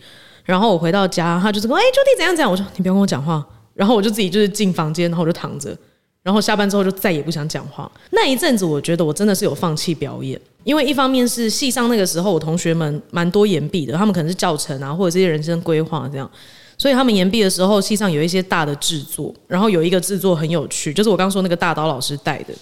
[0.44, 5.76] 然后我回到家，他就是说，哎，朱迪怎样怎样，我说你不要跟我讲话，然后我就自己就是进房间，然后我就躺着。
[6.22, 7.90] 然后下班之后就再也不想讲话。
[8.10, 16.28] 那一阵子，我觉得我真的是有放弃表演，因为一方面是戏上那个时候，我同学们蛮多延毕的，他们可能是教程啊，或者这些人生规划这样，
[16.76, 22.54] 所以他们延毕的时候，戏上有一些大的制作，然后有一个制作很有趣，就是我刚说那个大刀老师带的。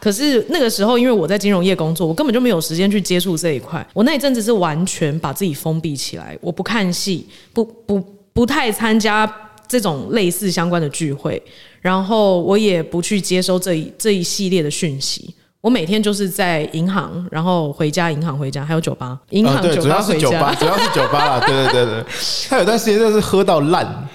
[0.00, 3.84] 可是那个时候，因为我在金融业工作，我根本就没有时间去接触这一块。
[3.92, 8.00] 我那一阵子是完全把自己封闭起来，我不看戏，不不
[8.32, 9.28] 不太参加
[9.66, 11.42] 这种类似相关的聚会。
[11.80, 22.04] 然后我也不去接收这一这一系列的讯息，我每天就是在银行，然后回家，银行回家，还有酒吧，银行对，主要是酒吧，主要是酒吧啦，对对对对。
[22.48, 24.08] 他有段时间就是喝到烂，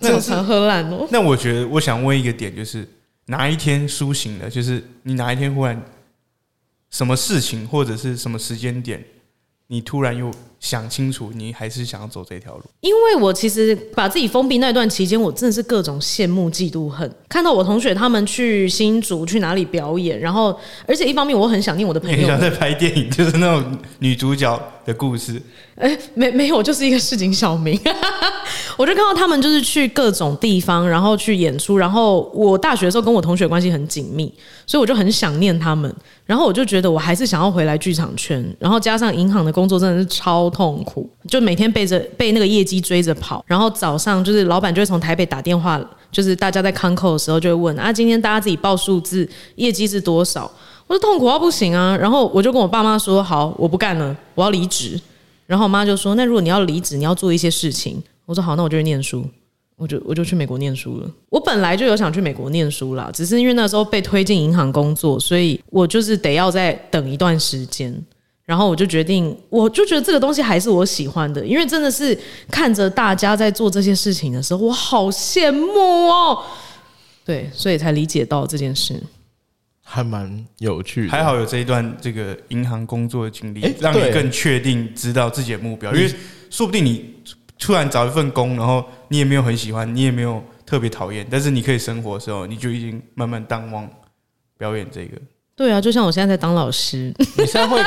[0.00, 1.06] 正常喝烂哦。
[1.10, 2.88] 那我觉得，我想问一个点，就是
[3.26, 4.48] 哪一天苏醒了？
[4.48, 5.80] 就是你哪一天忽然
[6.90, 9.04] 什么事情，或者是什么时间点，
[9.66, 10.30] 你突然又。
[10.60, 12.62] 想清楚，你还是想要走这条路。
[12.80, 17.10] 因为我其实把自己封闭那段期间，我真的是各种羡慕、嫉妒、恨。
[17.28, 22.26] 看到我同学他们去新竹去哪里表演，然后而且一方面我很想念我的朋友。
[22.26, 25.40] 想在拍电影，就是那种女主角的故事。
[25.76, 27.78] 哎，没没有，就是一个市井小民。
[28.76, 31.76] 我就看到他们就是去各种地方，然后去演出。
[31.76, 34.32] 然后我大学的时候跟我同学关系很紧密，
[34.66, 35.94] 所以我就很想念他们。
[36.24, 38.44] 然后我就觉得我还是想要回来剧场圈。
[38.58, 43.44] 然后加上银行的工作真的是超痛苦，就每天背着被那个业绩追着跑。
[43.46, 45.80] 然后早上就是老板就会从台北打电话，
[46.10, 50.50] 就是大家在康扣的时候就会问啊，今天大家自己报数字，业绩是多少？
[50.86, 51.96] 我说痛苦到不行啊。
[51.96, 55.00] 然后我就跟我爸妈说，好，我不干了，我要离职。
[55.46, 59.24] 然后我妈就说：“那如果你要离职，你要做一些事情。”我说：“好，那我就去念书，
[59.76, 61.10] 我就我就去美国念书了。
[61.30, 67.98] 我本来就有想去美国念书啦，只是因为那时候被推进银行工作，所以我就是得要再等一段时间。
[68.48, 72.18] 然后我就决定，我就觉得这个东西还是我喜欢的，因为真的是
[72.50, 76.42] 看着大家在做这些事情的时候，我好羡慕哦。
[77.26, 78.98] 对，所以才理解到这件事。”
[79.84, 85.92] 还蛮有趣，还好有这一段这个银行工作的经历，让你更确定知道自己的目标。
[85.94, 86.10] 因为
[86.48, 87.14] 说不定你
[87.58, 93.86] 突然找一份工，然后你也没有很喜欢，你也没有特别讨厌，但是你可以生活的时候，你就已经慢慢淡忘
[94.56, 95.18] 表演这个。
[95.54, 97.82] 对啊，就像我现在在当老师，你现在会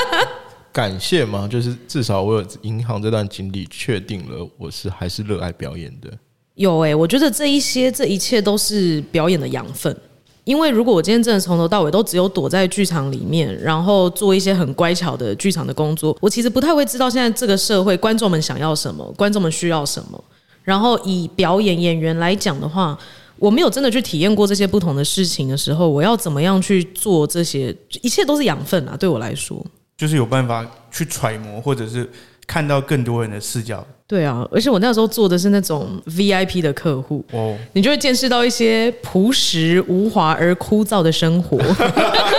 [0.72, 1.48] 感谢吗？
[1.48, 6.10] 就是至少我有银行这段经历，确定了我是还是热爱表演的。
[6.56, 9.96] 有哎，我觉得这一些这一切都是表演的养分。
[10.44, 20.24] 因为如果我今天真的从头到尾都只有躲在剧场里面，然后做一些很乖巧的剧场的工作，我其实不太会知道现在这个社会观众们想要什么，观众们需要什么。
[20.64, 22.98] 然后以表演演员来讲的话，
[23.38, 27.76] 我没有真的去体验过这些不同的事情的时候，我要怎么样去做这些？
[28.02, 28.98] 一切都是养分啊！
[28.98, 29.64] 对我来说，
[30.02, 32.10] 就是有办法去揣摩，或者是。
[32.48, 41.58] 看到更多人的视角，对啊，而且我那时候做的是那种 VIP 的客户，哦，你就会见识到一些朴实无华而枯燥的生活。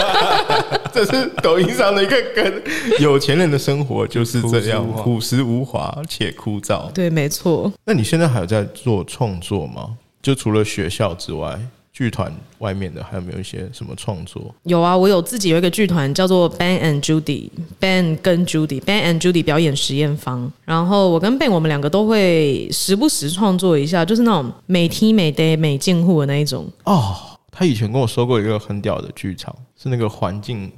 [0.93, 2.63] 这是抖音上的一个梗，
[3.01, 6.93] 有钱人的生活就是这样朴实无华且枯燥。
[6.93, 7.73] 对，没错。
[7.87, 9.97] 那你现在还有在做创作吗？
[10.21, 11.59] 就除了学校之外？
[11.93, 14.55] 剧团外面的还有没有一些什么创作？
[14.63, 20.51] 有啊，我有自己有一个剧团叫做 Ben and Judy，Ben 跟 Judy，Ben and Judy 表演实验方。
[20.65, 26.67] 然后我跟 Ben 我们两个都会时不时创作一下，就是那种每天每 day 每进户的那一种。
[26.85, 27.15] 哦，
[27.51, 30.73] 他以前跟我说过一个很屌的剧场，是那个环境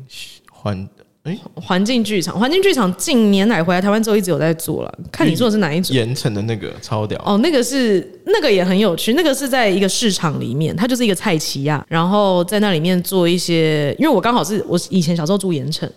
[0.50, 0.88] 环
[1.24, 4.98] 哎环境剧场，环境剧场近年来回来台湾之后一直有在做了。
[5.10, 5.96] 看你做的是哪一种？
[5.96, 15.90] 盐城的那个超屌，哦，那个是那个也很有趣，那个是在一个市场里面，它就是一个菜奇亚，然后在那里面做一些，因为我刚好是我以前小时候住盐城，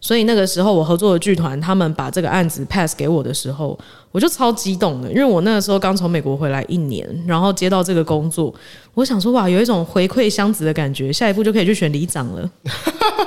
[0.00, 3.78] 所以那个时候我合作的剧团他们把这个案子 pass 给我的时候，
[4.10, 8.52] 我就超激动的，因为我那个时候刚从美国回来一年，然后接到这个工作，
[8.94, 12.50] 我想说哇，有一种回馈箱子的感觉，下一步就可以去选里长了。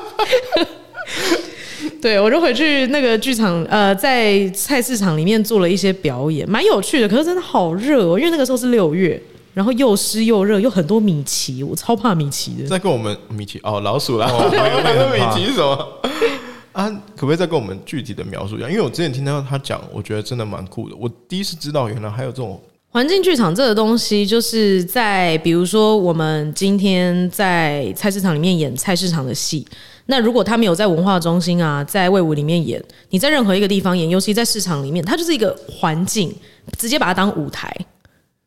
[2.01, 7.07] 对，我就回去那个剧场，呃，在菜市场里面做了一些表演，蛮有趣的。
[7.07, 9.21] 可是真的好热哦，因为那个时候是六月，
[9.53, 12.67] 然后又湿又热，又很多米奇，我超怕米奇的。
[12.67, 15.87] 再跟我们米奇哦，老鼠啦，哦我也我也很怕米奇是什么？
[16.73, 18.69] 啊，可不可以再跟我们具体的描述一下？
[18.69, 20.95] 因为我之前听到他讲，我觉得真的蛮酷的。
[20.99, 29.65] 我第一次知道原来还有这种环境剧场这个东西，就是在比如说我们今天在菜市场里面演菜市场的戏，
[30.07, 36.33] 那如果他没有在文化中心啊，在魏武里面演，你在任何一个地方演，尤其在市场里面，它就是一个环境，
[36.77, 37.73] 直接把它当舞台。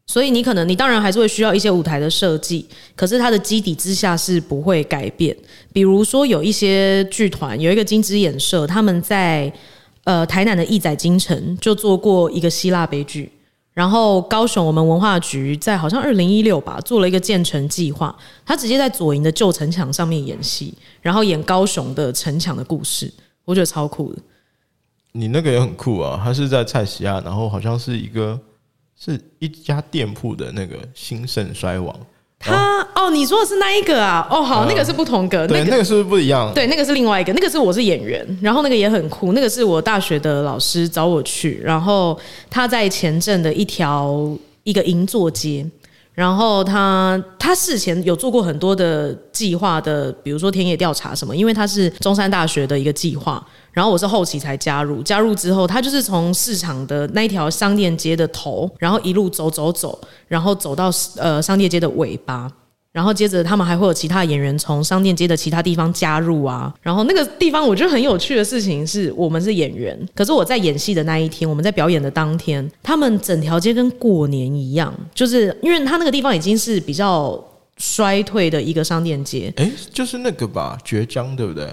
[0.06, 5.36] 所以你可能你当然还是会需要一些舞台的设计，可是它的基底之下是不会改变。
[5.72, 9.52] 比如说有一些剧团有一个金枝演社，他们在
[10.02, 13.30] 呃台南的义载京城就做过一个希腊悲剧，
[13.72, 23.12] 然后高雄我们文化局在好像二零一六吧做了一个建成计划，他直接在左营的旧城墙上面演戏，然后演高雄的城墙的故事，
[23.44, 24.18] 我觉得超酷的。
[25.12, 28.38] 你那个也很酷啊，他是在蔡西亚，然后好像是一个
[28.98, 31.94] 是一家店铺的那个兴盛衰亡。
[32.42, 34.26] 他哦，你说的是那一个啊？
[34.30, 36.50] 哦，好，嗯那个是不同个，对，那个那个是不是不一样？
[36.54, 45.66] 对，那个是另外一个，那个是我是演员，然后那个也很酷，那个是我大学的老师找我去，然后他在前镇的一条一个银座街，
[46.20, 62.52] 然后他他事前有做过很多的计划的，比如说田野调查什么，因为他是中山大学的一个计划，然后我是后期才加入，加入之后他就是从市场的那一条商店街的头，然后一路走走走，然后走到呃商店街的尾巴。
[62.92, 66.74] 然后接着他们还会有其他演员从商店街的其他地方加入啊。
[66.82, 77.42] 然后那个地方我觉得很有趣的事情是我们是演员，可是我在演戏的那一天，我们在表演的当天，他们整条街跟过年一样，就是因为他那个地方已经是比较
[77.76, 79.52] 衰退的一个商店街。
[79.56, 81.68] 哎，就是那个吧，绝江对不对？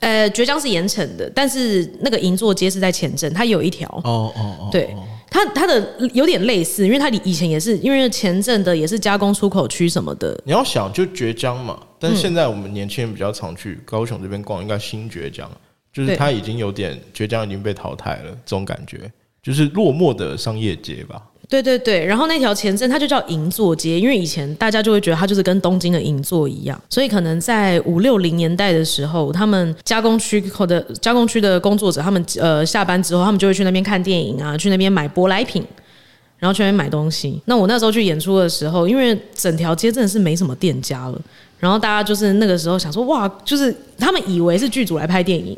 [0.00, 3.86] 呃，绝江是盐城的，但是那个银座街是在前镇，它有一条。
[4.04, 4.96] 哦哦哦，对，
[5.30, 12.14] 它它的有点类似，因为它以前也是因为前阵的也是加工出口区什么的，你要想就绝江嘛，但嗯。
[12.14, 15.48] 是现在我们年轻人比较常去高雄这边逛，应该新绝江，
[15.92, 16.16] 就是对。
[16.16, 21.22] 它已经有点绝江已经被淘汰了，这种感觉，就是落寞的商业街吧。
[21.50, 35.62] 对对对，然后那条前镇它就叫银座街，因为以前大家就会觉得它就是跟东京的银座一样，所以可能在五六零年代的时候，他们加工区口的 加工区的工作者，他们呃下班之后，他们就会去那边看电影啊，去那边买舶来品。
[36.38, 37.38] 然后去那边买东西。
[37.44, 41.20] 那我那时候去演出的时候，因为整条街真的是没什么店家了，
[41.58, 45.54] 然后大家就是那个时候想说，哇，就是他们以为是剧组来拍电影，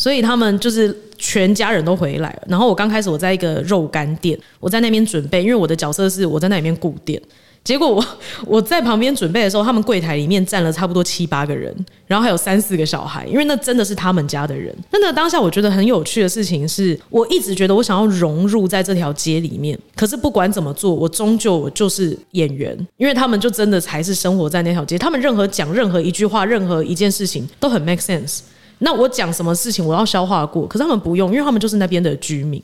[0.00, 2.42] 所以他们就是全家人都回来了。
[2.48, 7.20] 然后我刚开始我在一个肉干店，我在那边准备，因为我的角色是我在那里面顾店。
[7.62, 8.02] 结果我
[8.48, 11.74] 我在旁边准备的时候，他们柜台里面站了差不多七八个人，
[12.06, 14.74] 然后还有三四个小孩，因为那真的是他们家的人。
[14.90, 28.40] 那那当下我觉得很有趣的事情是，我一直觉得我想要融入在这条街里面，可是不管怎么做，我终究我就是演员，因为他们就真的才是生活在那条街，他们任何讲任何一句话，任何一件事情都很 make sense。
[28.80, 32.62] 那我讲什么事情，我要消化过，可是他们不用，因为他们就是那边的居民。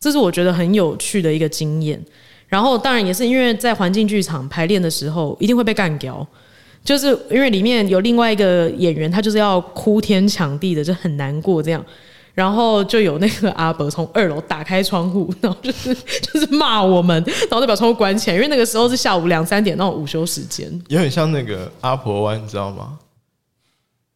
[0.00, 2.00] 这是我觉得很有趣的一个经验。
[2.46, 6.26] 然后当然也是因为在环境剧场排练的时候，一定会被干掉，
[6.84, 11.84] 就是因为里面有另外一个演员，他就是要哭天抢地的，就很难过这样。
[12.32, 20.70] 然后就有那个阿伯从二楼打开窗户，然后就是 就是骂我们，然后就把窗户关起来，因为那个时候是下午两三点那种午休时间。
[20.86, 22.96] 有点像那个阿婆湾，你知道吗？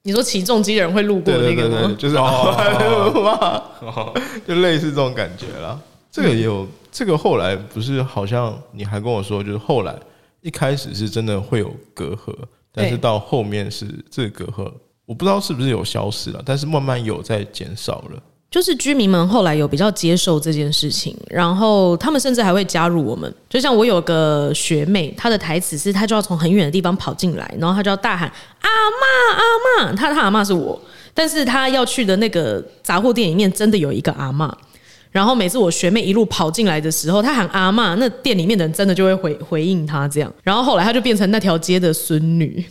[0.05, 1.97] 你说起重机的人会路过对对对对，的那个吗？
[1.99, 2.17] 就是
[3.21, 3.62] 哇，
[4.47, 5.79] 就类似这种感觉啦。
[6.11, 9.97] 这个也有，这个后来不是好像你还跟我说，就是后来
[10.41, 12.35] 一开始是真的会有隔阂，
[12.73, 14.73] 但是到后面是这个隔阂，
[15.07, 18.23] 我不知道是不是有消失了，但是慢慢有在减少了。
[18.53, 23.35] 就是居民们后来有比较接受这件事情，然后他们甚至还会加入我们。
[23.49, 30.79] 就像我有个学妹，她的台词是她就要从很远的地方跑进来，然后她就要大喊“阿妈阿妈”，她她阿妈是我，
[31.15, 34.55] 但是她要去的那个杂货店里面真的有一个阿妈。
[35.11, 40.31] 然后每次我学妹一路跑进来的时候，她喊阿妈，那店里面的人真的就会回回应她这样。
[40.43, 42.62] 然后后来她就变成那条街的孙女。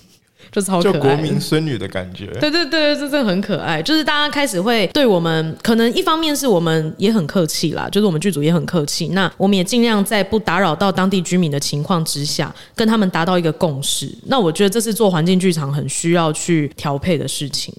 [0.52, 0.94] 就超可爱。
[0.94, 2.28] 就国民孙女的感觉。
[2.40, 3.82] 对对对，这真的很可爱。
[3.82, 9.10] 就是大家开始会对我们，可能一方面是我们也很客气啦，就是我们剧组也很客气。
[9.10, 14.14] 那我们也尽量在不打扰到当地居民的情况之下，跟他们达到一个共识。
[14.26, 17.74] 那我觉得这是做环境剧场很需要去调配的事情。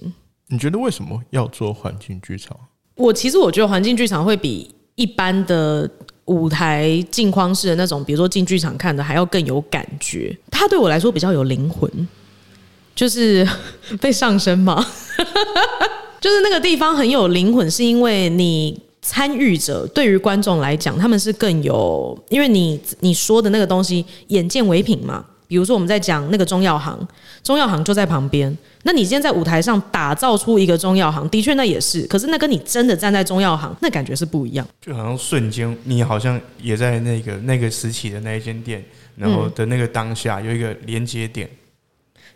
[0.47, 2.57] 你觉得为什么要做环境剧场？
[2.95, 5.89] 我其实我觉得环境剧场会比一般的
[6.25, 10.37] 舞台镜框式的那种，比如说进剧场看的，还要更有感觉。
[10.51, 11.89] 它对我来说比较有灵魂，
[12.95, 13.47] 就是
[13.99, 14.85] 被上身嘛，
[16.21, 25.25] 就是那个地方很有灵魂，是因为你参与者对于观众来讲，他们是更有，因为你你说的那个东西眼见为凭嘛。
[25.45, 27.07] 比如说我们在讲那个中药行，
[27.43, 28.57] 中药行就在旁边。
[28.83, 34.67] 那你今天在舞台上打造出一个中药行，的确那也是，可是那跟你真的站在中药行，那感觉是不一样。
[34.81, 38.83] 就好像瞬间，你好像也在那个那个时期的那一间店，
[39.15, 41.47] 然后的那个当下有一个连接点。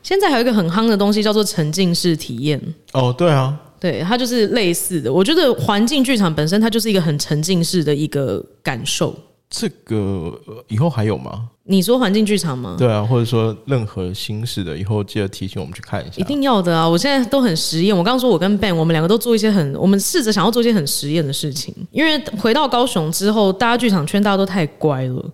[0.08, 2.58] 现在还有一个很夯的东西叫做沉浸式体验，
[2.94, 5.12] 哦，对啊，对，它就是类似的。
[5.12, 9.14] 我觉得环境剧场本身它就是一个很沉浸式的一个感受。
[9.50, 11.50] 这个呃以后还有吗？
[11.66, 12.78] 你说环境剧场吗？
[12.80, 16.14] 对啊，或者说任何新式的，以后记得提醒我们去看一下。
[16.16, 16.88] 一定要的啊！
[16.88, 17.94] 我现在都很实验。
[17.94, 21.76] 我刚刚说，我跟 Ben，我们两个都做一些很，我们试着想要做一些很实验的事情。
[21.92, 25.26] 因为回到高雄之后，大家剧场圈大家都太乖了，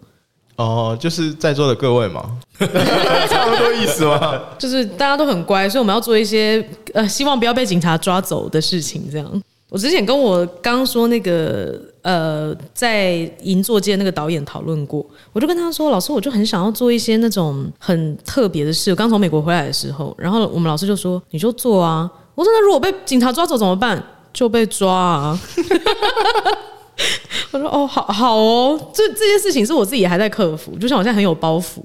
[0.55, 2.23] 哦，就是在座的各位嘛，
[2.59, 4.39] 差不多意思吗？
[4.57, 6.63] 就是大家都很乖，所以我们要做一些
[6.93, 9.09] 呃，希望不要被警察抓走的事情。
[9.11, 18.91] 这样，我之前跟我刚刚说那个呃，在银座街那个导演讨论过，我就跟他说，老师，我就很想要做一些那种很特别的事。
[18.91, 22.09] 我刚从美国回来的时候，然后我们老师就说，你就做啊。
[22.35, 24.01] 我说，那如果被警察抓走怎么办？
[24.31, 25.39] 就被抓啊。
[27.51, 31.81] 我说，哦，好好哦，这这件事情是我自己还在克服，就像我现在很有包袱。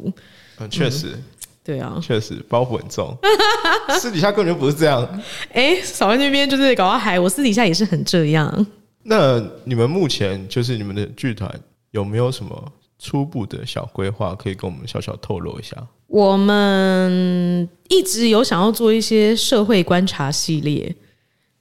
[0.61, 1.19] 嗯，确实，
[1.65, 3.17] 对啊，确实包袱很重，
[4.01, 5.23] 私底下根本就不是这样。
[5.53, 8.67] 哎，少在那边就是搞到海，我私底下也是很这样。
[9.03, 11.53] 那你们目前就是你们的剧团
[11.93, 15.77] 有没有什么初步的小规划，可以跟我们小小透露一下？
[16.09, 20.95] 我们一直有想要做一些社会观察系列，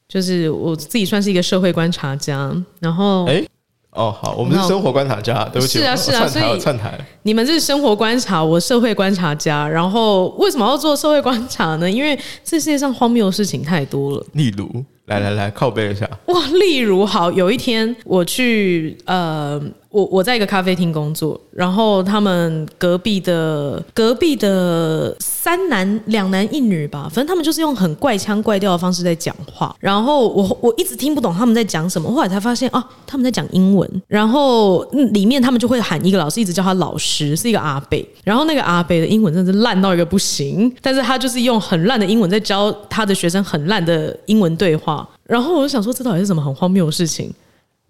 [0.08, 3.44] 就是我自己算是一个社会观察家，然后哎、
[3.92, 9.68] 哦，好，我们是生活观察家，对不起，是啊是啊所以串台，你们是生活观察，我社会观察家。
[9.68, 11.90] 然后为什么要做社会观察呢？
[11.90, 14.26] 因为这世界上荒谬的事情太多了。
[14.34, 19.62] 例如，来来来，靠背一下，哇，例如好，有一天我去呃，
[19.98, 47.34] 我我在一个咖啡厅工作，然后他们隔壁的隔壁的三男两男一女吧，反正他们就是用很怪腔怪调的方式在讲话，然后我我一直听不懂他们在讲什么，后来才发现啊，他们在讲英文，然后、嗯里面他们就会喊一个老师，一直叫他老师，是一个阿北，然后那个阿北的英文真是烂到一个不行，但是他就是用很烂的英文在教他的学生很烂的英文对话，然后我就想说，这到底是什么很荒谬的事情？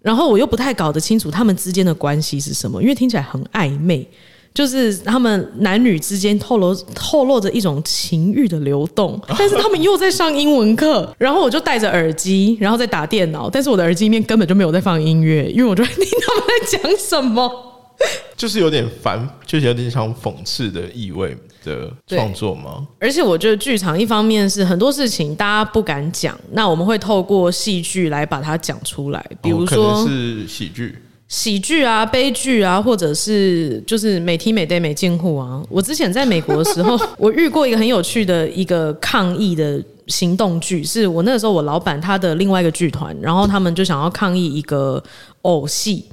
[0.00, 4.08] 然后我又不太搞得清楚他们之间的关系是什么，因为听起来很暧昧，
[4.54, 17.77] 就是他们男女之间透露透露着一种情欲的流动，但是他们又在上英文课， 然后我就戴着耳机，然后在打电脑，但是我的耳机里面根本就没有在放音乐，因为我就在听他们在讲什么。
[18.36, 22.86] 就是有点烦，就是有点像讽刺的意味的创作吗？
[23.00, 35.60] 而且我觉得剧场一方面是很多事情大家不敢讲，那我们会透过戏剧来把它讲出来，比如说、能是喜剧，喜剧啊、悲剧啊，或者是就是每天每 day 每进户啊。
[35.68, 45.02] 我之前在美国的时候， 我遇过一个很有趣的一个抗议的行动剧，是我那个时候我老板他的另外一个剧团，然后他们就想要抗议一个
[45.42, 46.04] 偶戏。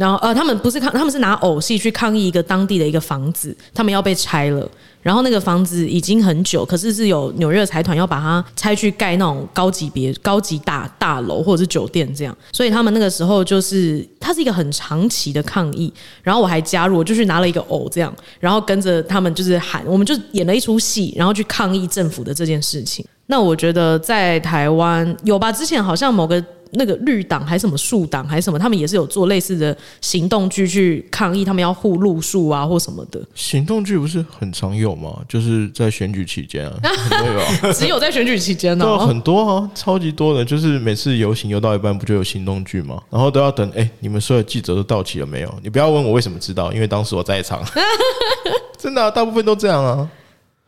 [0.00, 4.66] 然后呃，他们不是抗，他们是拿偶戏去抗议一个当地的一个房子，他们要被拆了。
[5.02, 15.92] 然后那个房子已经很久，可是是有纽约财团要把它拆去盖那种高级别、高级大大楼或者是酒店这样，所以他们那个时候就是它是一个很长期的抗议。
[16.22, 23.04] 然后我还加入，我就去拿了一个偶这样，然后跟着他们就是喊，我们就演了一出戏，然后去抗议政府的这件事情。
[23.26, 25.52] 那我觉得在台湾有吧？
[25.52, 33.20] 之前好像某个那个绿党还是什么树党还是什么，他们也是有做类似的行动剧去抗议，他们要护路树啊或什么的。
[33.34, 35.18] 行动剧不是很常有吗？
[35.28, 37.72] 就是在选举期间啊， 很多有啊。
[37.72, 43.02] 只有在选举期间呢、很多啊，超级多的，就是每次游行游到一半，不就有行动剧吗？
[43.10, 45.54] 然后都要等，哎、你们所有记者都到齐了没有？
[45.62, 47.62] 你不要问我为什么知道，因为当时我在场。
[48.78, 50.08] 真的、啊，大部分都这样啊。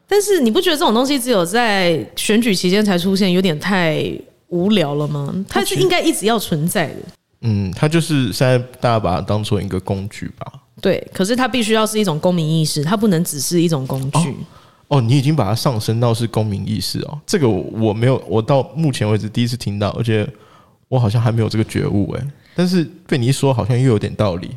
[0.07, 4.05] 但是你不觉得这种东西只有在选举期间才出现，有点太
[4.53, 5.35] 无聊了吗？
[5.49, 6.97] 它是应该一直要存在的。
[7.41, 10.53] 嗯，它就是现在大家把它当做一个工具吧。
[10.81, 14.35] 对，可是它必须要是一种公民意识，它不能只是一种工具。
[14.89, 20.29] 哦，你已经把它上升到是公民意识哦，这个我我没有，我到目前为止第一次听到，而且
[20.89, 22.23] 我好像还没有这个觉悟哎，
[22.55, 24.51] 但是被你一说，好像又有点道理。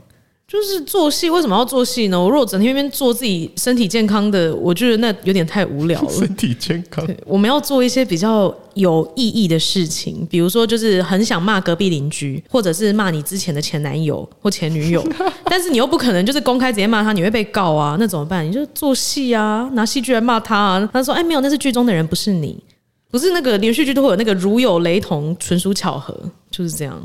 [0.48, 2.22] 就是做戏，为什么要做戏呢？
[2.22, 6.10] 我如果整天边做自己身体健康的，我觉得那有点太无聊了。
[6.14, 15.04] 身体健康，我们要做一些比较有意义的事情，比如说就是很想骂隔壁邻居，或者是骂你之前的前男友或前女友，
[15.50, 18.48] 但是你又不可能就是公开直接骂他，你会被告啊，那怎么办？
[18.48, 20.90] 你就做戏啊，拿戏剧来骂他啊。
[20.94, 22.64] 他说：“哎，没有，那是剧中的人，不是你，
[23.10, 26.16] 不是那个连续剧都会有那个如有雷同，纯属巧合，
[26.52, 27.02] 就是这样。”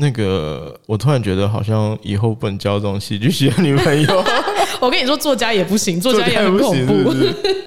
[0.00, 4.24] 那个，我突然觉得好像以后不能交这种戏剧系的女朋友。
[4.80, 7.12] 我跟你说， 作家也不行，作家也很恐怖，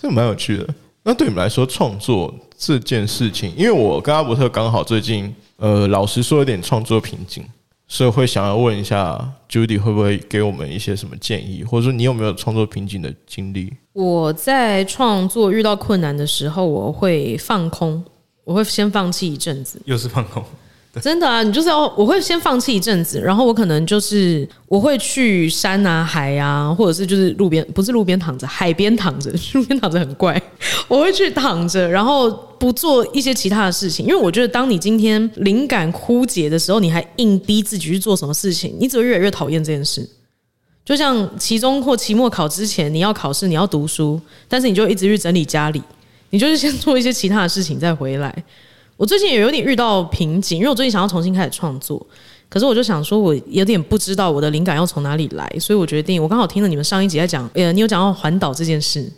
[0.01, 0.67] 这蛮有趣的。
[1.03, 7.43] 那对你们来说，创作这件事情，因为我跟阿伯特刚好最近，呃，老实说有点创作瓶颈，
[7.87, 13.71] 所以会想要问一下 Judy 会不会给我们一些什么建议，或者说你有没有创作瓶颈的经历？
[13.93, 18.03] 我在创作遇到困难的时候，我会放空，
[18.43, 20.43] 我会先放弃一阵子，又是放空。
[21.01, 30.39] 真的啊，你就是要我会先放弃一阵子，然后我可能就是我会去山啊、海啊，或者是就是路边，不是路边躺着，海边躺着， 路边躺着很怪。
[30.87, 32.29] 我会去躺着，然后
[32.59, 40.07] 不做一些其他的事情，因为我觉得当你今天灵感枯竭的时候，你还硬逼自己去做什么事情，你只会越来越讨厌这件事。
[40.85, 45.81] 就像期中或期末考之前，你要考试，你要读书，但是你就一直去整理家里，
[46.29, 48.43] 你就是先做一些其他的事情再回来。
[48.97, 52.05] 我最近也有点遇到瓶颈，因为我最近想要重新开始创作，
[52.49, 59.11] 可是我就想说，我有点不知道我的灵感要从哪里来，所以我决定，我刚好听了你们上一集在讲，呃，你有讲到环岛这件事。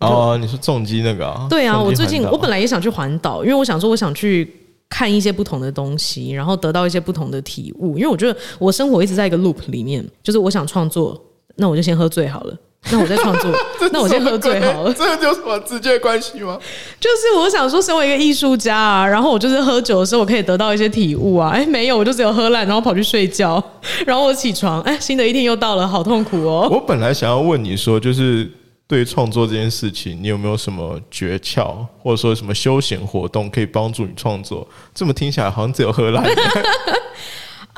[0.00, 1.46] 哦，你说重击那个啊？
[1.48, 4.50] 对啊，我最近我本来也想去环岛，因为我想说，我想去
[4.88, 11.22] 看一些不同的东西，然后得到一些不同的体悟，因为我觉得我生活一直在一个 loop 里面，就是我想创作，
[11.56, 12.56] 那我就先喝醉好了。
[12.90, 13.52] 那我在创作，
[13.92, 14.92] 那我先喝醉好了。
[14.92, 16.58] 这个有什么直接关系吗？
[16.98, 21.50] 就是我想说，身为一个艺术家啊，然后我就是喝酒的时候，我可以得到一些体悟啊。
[21.50, 23.62] 哎，没有，我就只有喝烂，然后跑去睡觉，
[24.06, 26.68] 然后我起床，哎，新的一天又到了，好痛苦哦。
[26.70, 28.50] 我本来想要问你说，就是
[28.88, 34.66] 对创作这件事情，你有没有什么诀窍，或者说什么休闲活动可以帮助你创作？
[34.92, 36.24] 这么听起来好像只有喝烂。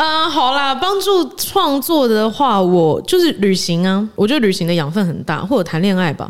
[0.02, 4.08] 嗯，好啦，帮助创作的话，我就是旅行啊。
[4.16, 6.28] 我觉得旅行的养分很大，或者谈恋爱吧。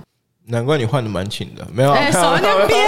[0.49, 1.91] 难怪你换的蛮勤的，没有？
[1.91, 2.79] 哎，少那边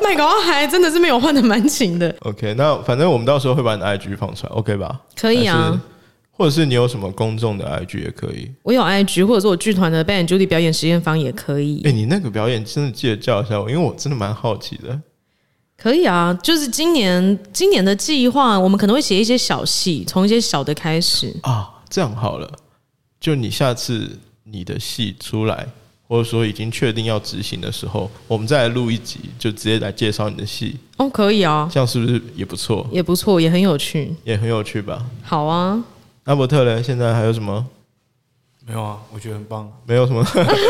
[0.00, 2.14] 麦高还真的是没有换的蛮勤的。
[2.22, 5.00] OK，那反正我们到时候会把你的 IG 放出来，OK 吧？
[5.16, 5.80] 可以啊，
[6.30, 8.48] 或者是你有什么公众的 IG 也可以。
[8.62, 11.82] 我有 IG，或者是我剧团的 Ben Judy 表演实验房也可以。
[11.84, 15.00] 哎，你那个表演真的记得叫一下我，因为我真的蛮好奇的。
[15.80, 21.70] 可以啊，就是今年今年的计划，我们可能会写一些小戏，从一些小的开始啊。
[21.88, 22.50] 这样好了，
[23.20, 25.66] 就你下次你的戏出来，
[26.08, 30.76] 或者说已经确定要执行的时候，我们再来录一集，就直接来介绍你的戏。
[30.96, 32.84] 哦，可以啊，这样是不是也不错？
[32.90, 35.06] 也不错，也很有趣，也很有趣吧？
[35.22, 35.80] 好啊，
[36.24, 37.64] 阿伯特嘞，现在还有什么？
[38.68, 40.22] 没有啊，我觉得很棒，没有什么，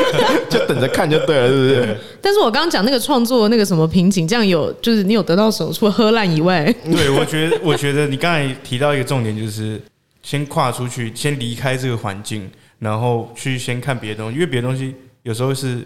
[0.49, 1.97] 就等着看就对了，是不是？
[2.23, 9.81] 但是我刚刚讲那个创作那个什么瓶颈，这样有就是你有得到手，除了喝烂以外， 对我觉得，我觉得你刚才提到一个重点，就是
[10.23, 14.95] 先跨出去，先离开这个环境，然后去先看别的东西，因为别的东西
[15.25, 15.85] 有时候是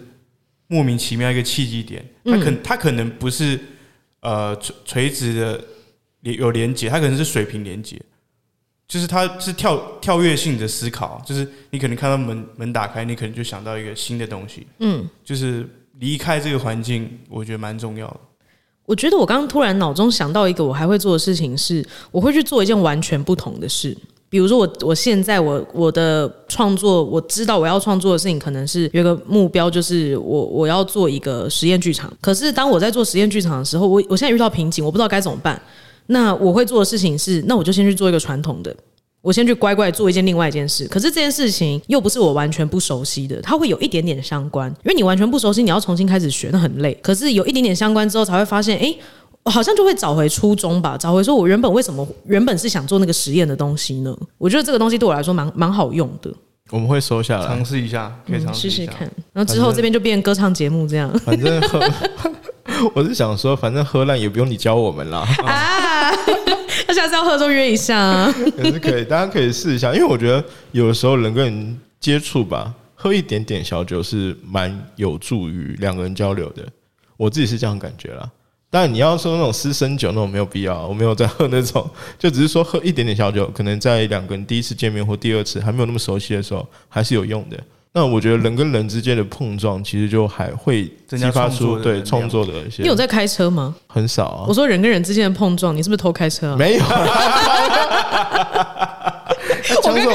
[0.67, 3.59] 莫名其妙一个契机点，它可它可能不是
[4.21, 5.61] 呃垂垂直的
[6.31, 7.97] 有连接，它可能是水平连接。
[8.93, 14.67] 就是它是跳跳跃性的思考，就是你可能看到门门打开，你可能就想到一个新的东西。
[14.81, 15.67] 嗯，就是
[15.99, 18.17] 离开这个环境，我觉得蛮重要的。
[18.85, 23.97] 我觉得我刚刚突然脑中想到一个我还会做的事情是，我会去做一件完全不同的事。
[24.29, 32.13] 比如说，我我现在我我的创作，我知道我要创作的事情可能是有个目标，就是我我要做一个实验剧场。
[32.21, 35.59] 可是当我在做实验剧场的时候，我我现在遇到瓶颈，我不知道该怎么办。
[36.07, 38.75] 那我会做的事情是，那我就先去做一个传统的，
[39.21, 40.87] 我先去乖乖做一件另外一件事。
[40.89, 46.93] 可是这件事情又不是我完全不熟悉的，它会有一点点相关，因为你完全不熟悉，你要重新开始学，那很累。
[47.03, 48.95] 可是有一点点相关之后，才会发现，哎，
[49.45, 54.17] 好像就会找回初衷吧，找回说我原本为什么原本是想做那个实验的东西呢？
[54.39, 56.33] 我觉得这个东西对我来说蛮蛮好用的。
[56.71, 59.01] 我们会收下来，尝试一下，可以尝试试看。
[59.33, 61.13] 然后之后这边就变歌唱节目这样。
[61.19, 61.79] 反正喝，
[62.95, 65.19] 我是想说，反正喝烂也不用你教我们啦。
[65.45, 65.92] 啊，
[66.93, 68.33] 下次要喝就约一下。
[68.59, 76.67] 也是可以，大家可以试一下，因为我觉得有的时候人跟人接触吧，喝一点点小酒是蛮有助于两个人交流的。
[77.17, 78.29] 我自己是这样感觉啦。
[78.69, 81.89] 但你要说那种私生酒那种没有必要，我没有在喝那种，
[82.19, 87.63] 就只是说喝一点点小酒，可能在两个人第一次见面或第二次还没有那么熟悉的时候，还是有用的。
[87.95, 93.75] 那我觉得人跟人之间的碰撞，其实就还会激发出对创作的一些你有在开车吗？
[93.87, 96.57] 很少啊我，说人跟人之间的碰撞，你是不是偷开车啊？
[96.57, 96.85] 没有。
[99.77, 99.95] 我刚？
[99.95, 100.07] 看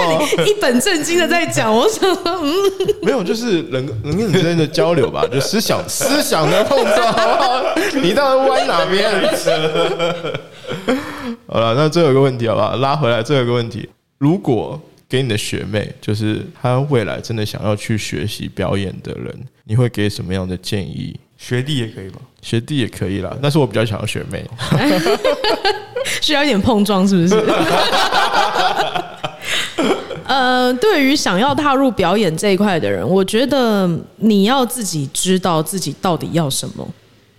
[0.45, 2.51] 你一本正经的在讲，我想说，嗯，
[3.03, 7.63] 没有，就是人跟人跟人之间的交流吧，就思想思想的碰撞，好不好？
[8.01, 9.11] 你到底歪哪边？
[11.47, 12.75] 好了，那最后一个问题好不好？
[12.77, 14.79] 拉回来，最后一个问题，如果
[15.09, 19.33] 给你的学妹，就是她未来真的想要去学习表演的人，
[19.63, 21.17] 你会给什么样的建议？
[21.37, 22.19] 学弟也可以吧？
[22.41, 24.43] 学弟也可以啦，但是我比较想要学妹。
[26.21, 27.35] 需要一点碰撞，是不是？
[30.25, 36.87] 呃，对于想要踏入表演这一块的人，我觉得你要自己知道自己到底要什么。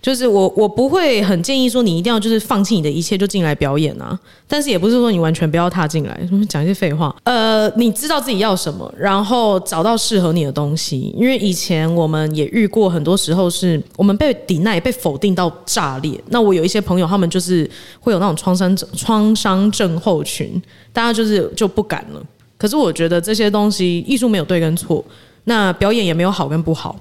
[0.01, 7.13] 就是我，我不会很建议说你一定要就是放弃你的一切就进来表演啊，但是也不是说你完全不要踏进来，讲一些废话。
[7.23, 11.13] 呃，你知道自己要什么，然后找到适合你的东西。
[11.17, 16.19] 因为以前我们也遇过很多时候是我们被抵赖、被否定到炸裂。
[16.29, 17.69] 那我有一些朋友，他们就是
[17.99, 20.61] 会有那种创伤症、创伤症候群，
[20.93, 22.21] 大家就是就不敢了。
[22.57, 25.03] 可是我觉得这些东西，艺术没有对跟错，
[25.43, 26.95] 那表演也没有好跟不好。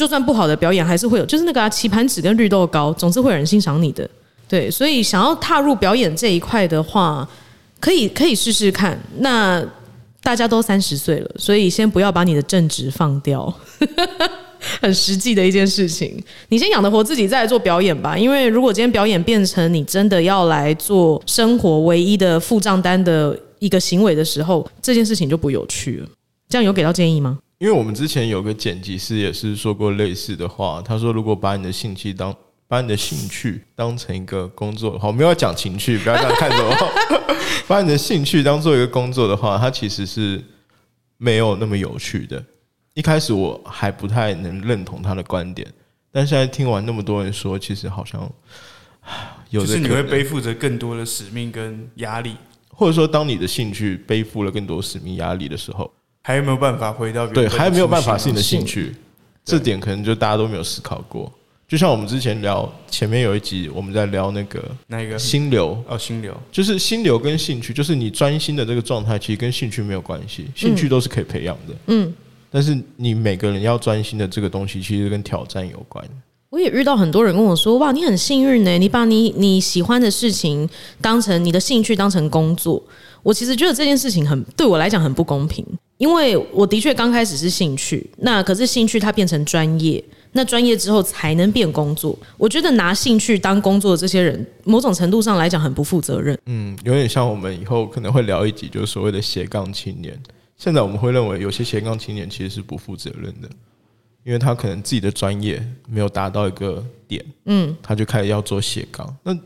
[0.00, 4.08] 就算不好的表演，还是会有，就是那个、啊、棋盘纸跟绿豆糕，总是会有人欣赏你的。
[4.48, 7.28] 对，所以想要踏入表演这一块的话，
[7.78, 8.98] 可以可以试试看。
[9.18, 9.62] 那
[10.22, 13.52] 大家都三十岁了，所以先不要把你的正职放掉，
[14.80, 16.18] 很实际的一件事情。
[16.48, 18.16] 你先养得活自己，再来做表演吧。
[18.16, 26.08] 因为如果今天表演变成你真的要来做生活唯一的付账单的一个行为的时候，这件事情就不有趣了。
[26.48, 27.38] 这样有给到建议吗？
[27.60, 32.34] 因为我们之前有个剪辑师也是说过类似的话，他说如果把你的兴趣当
[32.66, 36.74] 把你的兴趣当成一个工作，好，我们要讲情趣，不要这样看着我。
[37.68, 40.42] 把你的兴趣当做一个工作的话，它其实是
[41.18, 42.42] 没有那么有趣的。
[42.94, 45.70] 一开始我还不太能认同他的观点，
[46.10, 48.26] 但现在听完那么多人说，其实好像
[49.50, 52.36] 有就是你会背负着更多的使命跟压力，
[52.70, 55.92] 或者说当你的兴趣背负了更多使命压力的时候，
[56.22, 58.94] 还有没有办法回到对，还有没有办法是你的兴趣？
[59.44, 61.32] 这点可能就大家都没有思考过。
[61.66, 66.36] 就像我们之前聊前面有一集，我们在聊那个那一个心流，哦心流？
[66.50, 71.74] 就是心流跟兴趣，就是你专心的这个状态，其实跟兴趣没有关系，兴趣都是可以培养的。
[71.86, 72.12] 嗯，
[72.50, 76.04] 但是你每个人要专心的这个东西，其实跟挑战有关。
[76.50, 80.68] 我也遇到很多人跟我说：“哇，你很幸运呢，你把你你喜欢的事情
[81.00, 82.82] 当成你的兴趣，当成工作。”
[83.22, 85.64] 我其实觉得这件事情很对我来讲很不公平，
[86.00, 92.18] 因为我的确刚开始是兴趣，那可是兴趣它变成专业，那专业之后才能变工作。
[92.38, 96.38] 我觉得拿兴趣当工作的这些人，某种程度上来讲很不负责任。
[96.46, 100.18] 嗯，有点像我们以后可能会聊一集，就是所谓的斜杠青年。
[100.56, 103.48] 现在我们会认为有些斜杠青年其实是不负责任的，
[104.24, 109.14] 因为他可能自己的专业没有达到一个点，嗯，他就开始要做斜杠。
[109.22, 109.36] 那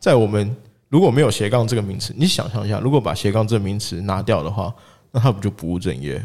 [0.00, 0.52] 在我们
[0.88, 4.74] 如果没有斜杠这个名词，你想象一下，如果把斜杠这个名词拿掉的话，
[5.12, 6.20] 那他不就不务正业，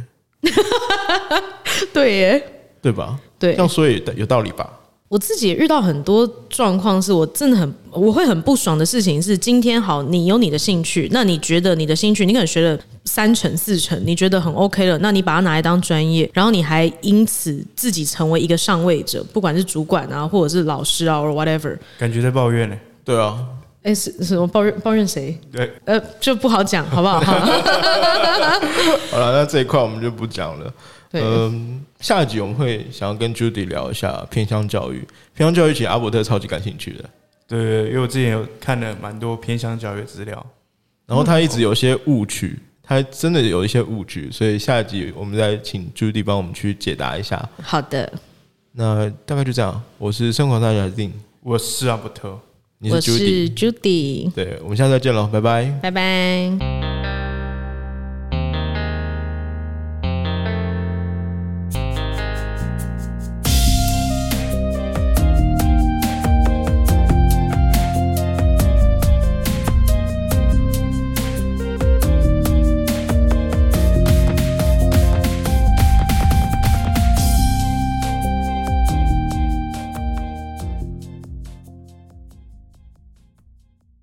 [1.93, 2.43] 对耶，
[2.81, 3.19] 对吧？
[3.37, 4.67] 对这样说也有道理吧？
[5.09, 21.77] 我自己也遇到很多状况，是我真的很我会很不爽的事情是，今天好，你有你的兴趣，那你觉得你的兴趣，你可能学了三成四成，你觉得很 OK 了，那你把它拿来当专业，然后你还因此自己成为一个上位者，不管是主管啊，或者是老师啊，或 whatever。
[21.97, 22.77] 感觉在抱怨呢。
[23.05, 23.39] 对啊，
[23.83, 25.39] 哎，是是我抱怨抱怨谁？
[25.51, 27.19] 对，呃，就不好讲，好不好？
[27.21, 27.33] 好
[29.11, 30.73] 好了，那这一块我们就不讲了。
[31.09, 35.07] 对，嗯，下一集我们会想要跟 Judy 聊一下偏向教育。
[35.33, 37.05] 偏向教育其实阿伯特超级感兴趣的，
[37.47, 40.45] 对对，因为我之前有看了蛮多偏向教育的资料，
[41.05, 47.47] 然后他一直有些误区，他真的有一些误区，所以下一集我们再请 Judy 帮我们去解答一下。
[47.63, 48.11] 好的，
[48.73, 52.37] 那大概就这样，我是生活大家定，我是阿伯特。
[52.81, 55.65] 我是 Judy，对，我们下次再见喽，拜拜。
[55.81, 56.96] 拜拜。